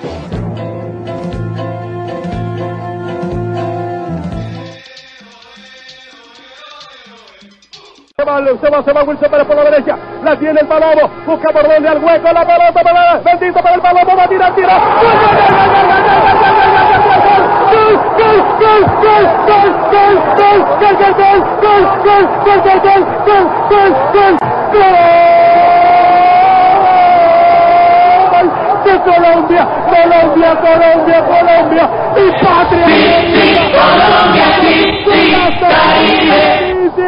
[8.15, 9.63] Se va, se va, se va Wilson Pérez por la
[10.33, 11.09] el Palomo.
[11.25, 12.31] Busca por donde al hueco.
[12.31, 14.15] La pelota para Bendito para el Palomo.
[14.15, 14.79] Va a tirar, tira.
[24.73, 24.81] ¡Gol!
[28.83, 32.87] De Colombia, Colombia, Colombia, Colombia, mi patria.
[33.71, 34.43] Colombia
[36.95, 37.01] sí,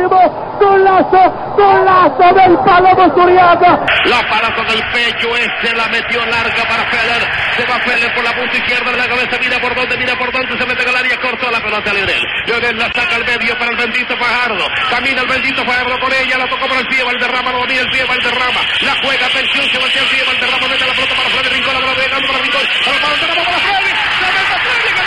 [0.59, 1.23] golazo,
[1.55, 3.85] golazo del Palomo Zuriaga.
[4.05, 7.23] La palazo del pecho, este la metió larga para Feller.
[7.55, 10.31] Se va Feller por la punta izquierda de la cabeza, mira por dónde, mira por
[10.31, 12.13] dónde, se mete con el área, cortó la pelota libre.
[12.45, 14.65] Leonel la saca al medio para el bendito Fajardo.
[14.89, 17.89] Camina el bendito Fajardo con ella, la tocó por el pie, Valderrama, lo domina el
[17.89, 18.61] pie, Valderrama.
[18.81, 21.79] La juega, atención, se voltea el pie, Valderrama mete la pelota para Freddy Rincón, la
[21.81, 22.65] pelota para Rincón.
[22.85, 23.91] Para Valderrama, para Freddy.
[24.19, 25.04] Se mete Freddy,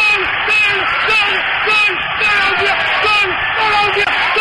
[0.00, 1.30] ¡Gol, gol,
[1.66, 2.74] gol, Colombia!
[3.02, 3.28] ¡Gol,
[3.58, 4.39] Colombia!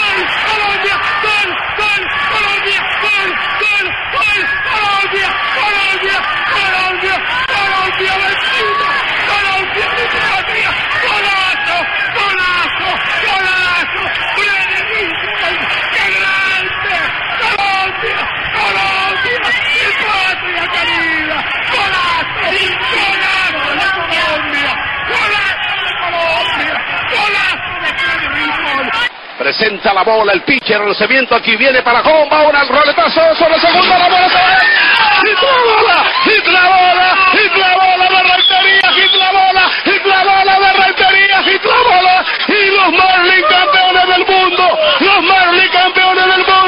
[29.39, 33.51] Presenta la bola el pitcher, el lanzamiento aquí viene para Comba, ahora el roletazo sobre
[33.51, 34.59] la segunda, la bola se va.
[35.23, 36.03] ¡Hit la bola!
[36.25, 37.15] ¡Hit la bola!
[37.31, 38.91] ¡Hit la bola de Rentería!
[38.95, 39.71] ¡Hit la bola!
[39.85, 41.43] ¡Hit la bola de Rentería!
[41.43, 42.25] ¡Hit la bola!
[42.49, 44.79] ¡Y los Marlins campeones del mundo!
[44.99, 46.58] ¡Los Marlins campeones del mundo!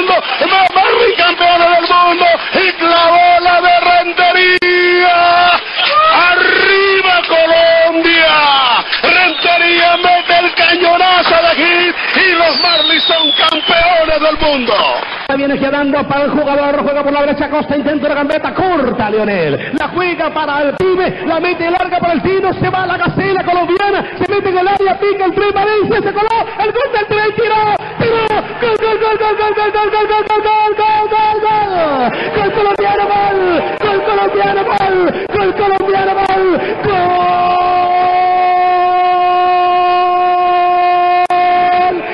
[15.51, 19.73] Viene girando para el jugador, juega por la derecha Costa, intenta la gambeta, corta Leonel.
[19.77, 23.43] La juega para el pibe, la mete larga para el tino, se va la gacela
[23.43, 27.05] colombiana, se mete en el área, pica el tren, Valencia, se coló, el gol del
[27.05, 28.27] tren, tiró, tiró,
[28.61, 33.03] gol, gol, gol, gol, gol, gol, gol, gol, gol, gol, gol, gol, gol, gol colombiano,
[33.11, 33.39] gol,
[33.83, 34.97] gol colombiano, gol,
[35.35, 36.43] gol colombiano, gol,
[36.85, 37.41] gol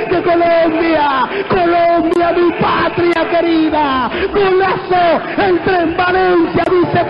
[0.10, 7.06] de Colombia, Colombia, mi patria querida, golazo, el Valencia dice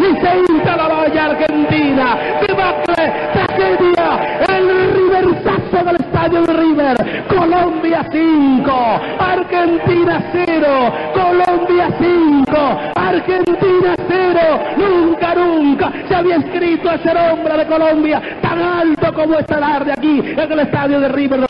[0.00, 2.16] y se hincha la valla argentina,
[2.46, 13.94] debacle, tragedia, el riversazo del estadio de River, Colombia 5, Argentina 0, Colombia 5, Argentina
[14.08, 19.92] 0, nunca, nunca se había escrito ese nombre de Colombia tan alto como esta tarde
[19.92, 21.46] aquí en el estadio de River.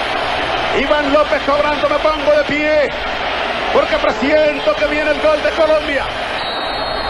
[0.80, 2.88] Iván López cobrando, me pongo de pie,
[3.72, 6.04] porque presiento que viene el gol de Colombia.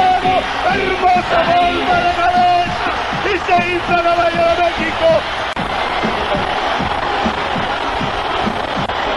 [0.74, 2.90] Hermosa bomba de cabeza.
[3.24, 5.08] Y se hizo la Bahía de México.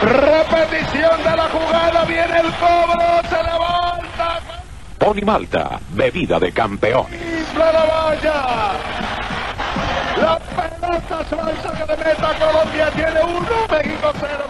[0.01, 4.39] Repetición de la jugada, viene el cobro, se levanta.
[4.99, 7.53] Pony Malta, bebida de campeones.
[7.57, 8.73] la valla.
[10.17, 14.45] La pelota suelta que le meta Colombia tiene uno, México cero.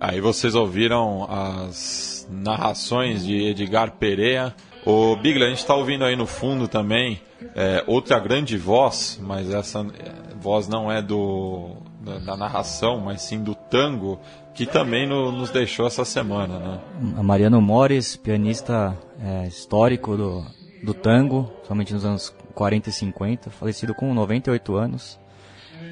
[0.00, 4.54] Aí vocês ouviram as narrações de Edgar Pereira.
[4.90, 7.20] O Bigler, a gente está ouvindo aí no fundo também
[7.54, 13.20] é, outra grande voz, mas essa é, voz não é do da, da narração, mas
[13.20, 14.18] sim do tango,
[14.54, 16.80] que também no- nos deixou essa semana, né?
[17.18, 20.46] A Mariano Mores, pianista é, histórico do,
[20.82, 25.18] do tango, somente nos anos 40 e 50, falecido com 98 anos.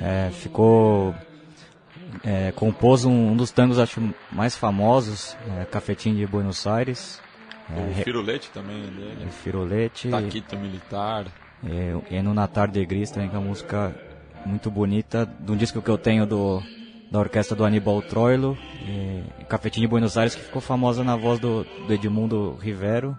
[0.01, 1.15] É, ficou.
[2.25, 4.01] é, compôs um, um dos tangos, acho,
[4.33, 7.21] mais famosos, é, Cafetim de Buenos Aires.
[7.71, 9.31] O É, Firulete também é dele.
[9.31, 10.09] Firolete.
[10.09, 11.27] Taquito Militar.
[11.69, 13.95] É, e no Natar de Gris também, que é uma música
[14.45, 16.63] muito bonita, de um disco que eu tenho do,
[17.11, 21.41] da orquestra do Aníbal Troilo, e Cafetim de Buenos Aires, que ficou famosa na voz
[21.41, 23.17] do, do Edmundo Rivero.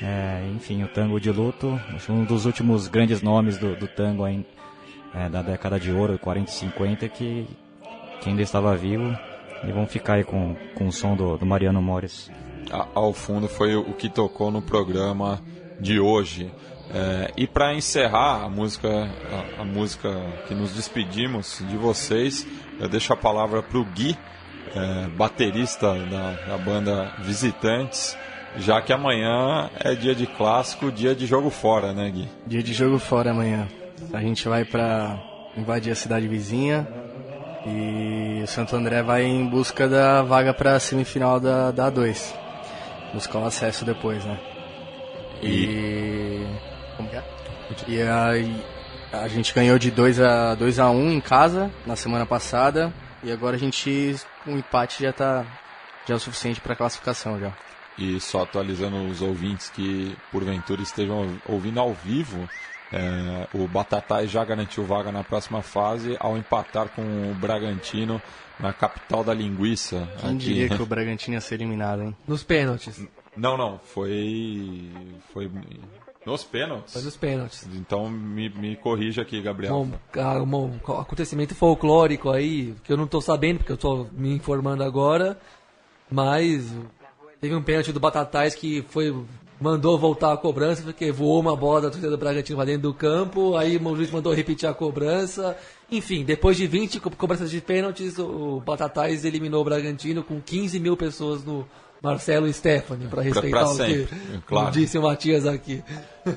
[0.00, 4.24] É, enfim, o tango de luto, acho um dos últimos grandes nomes do, do tango
[4.24, 4.46] aí,
[5.12, 7.46] é, da década de ouro, 40 e 50, que,
[8.20, 9.14] que ainda estava vivo.
[9.64, 12.30] E vamos ficar aí com, com o som do, do Mariano Mores.
[12.94, 15.40] Ao fundo foi o que tocou no programa
[15.80, 16.50] de hoje.
[16.92, 20.08] É, e para encerrar a música, a, a música
[20.46, 22.46] que nos despedimos de vocês,
[22.80, 24.16] eu deixo a palavra para o Gui,
[24.74, 28.16] é, baterista da, da banda Visitantes,
[28.56, 32.28] já que amanhã é dia de clássico, dia de jogo fora, né, Gui?
[32.46, 33.68] Dia de jogo fora amanhã.
[34.12, 35.22] A gente vai pra
[35.56, 36.86] invadir a cidade vizinha
[37.66, 42.47] E o Santo André vai em busca da vaga para a semifinal da, da A2.
[43.12, 44.38] Buscar o acesso depois, né?
[45.42, 46.46] E.
[46.96, 47.24] Como que é?
[47.86, 48.64] E aí,
[49.12, 52.92] a gente ganhou de 2 a 2 a 1 em casa na semana passada.
[53.22, 54.16] E agora a gente.
[54.46, 55.46] Um empate já tá.
[56.06, 57.52] Já é o suficiente para classificação já.
[57.98, 62.48] E só atualizando os ouvintes que porventura estejam ouvindo ao vivo,
[62.92, 68.20] é, o Batatais já garantiu vaga na próxima fase ao empatar com o Bragantino
[68.58, 70.08] na capital da linguiça.
[70.20, 70.38] Quem aqui.
[70.38, 72.16] diria que o Bragantino ia ser eliminado, hein?
[72.26, 73.06] Nos pênaltis.
[73.36, 74.90] Não, não, foi.
[75.32, 75.50] Foi
[76.24, 76.92] nos pênaltis.
[76.92, 77.68] Foi nos pênaltis.
[77.74, 79.76] Então me, me corrija aqui, Gabriel.
[79.76, 84.34] Um, ah, um acontecimento folclórico aí, que eu não tô sabendo, porque eu tô me
[84.34, 85.38] informando agora,
[86.10, 86.74] mas
[87.40, 89.14] teve um pênalti do Batatais que foi
[89.60, 92.94] mandou voltar a cobrança, porque voou uma bola da torcida do Bragantino pra dentro do
[92.94, 95.56] campo, aí o juiz mandou repetir a cobrança.
[95.90, 100.78] Enfim, depois de 20 co- cobranças de pênaltis, o Batatais eliminou o Bragantino com 15
[100.78, 101.66] mil pessoas no
[102.02, 104.08] Marcelo Stefani, para respeitar pra o que sempre,
[104.46, 104.70] claro.
[104.70, 105.82] disse o Matias aqui.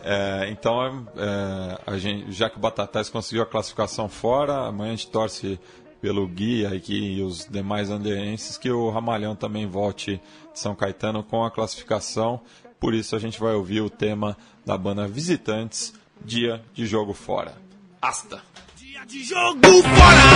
[0.03, 4.95] É, então, é, a gente, já que o Batatais conseguiu a classificação fora, amanhã a
[4.95, 5.59] gente torce
[6.01, 10.19] pelo Gui aqui e os demais andeenses que o Ramalhão também volte
[10.51, 12.41] de São Caetano com a classificação.
[12.81, 15.93] Por isso a gente vai ouvir o tema da banda Visitantes,
[16.25, 17.53] Dia de Jogo Fora.
[18.01, 18.41] Asta!
[18.75, 20.29] Dia de jogo fora!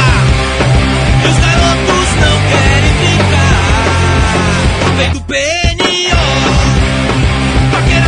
[1.24, 3.66] E os garotos não querem ficar.
[4.96, 6.22] Vem do PNO.
[7.72, 8.05] Paqueras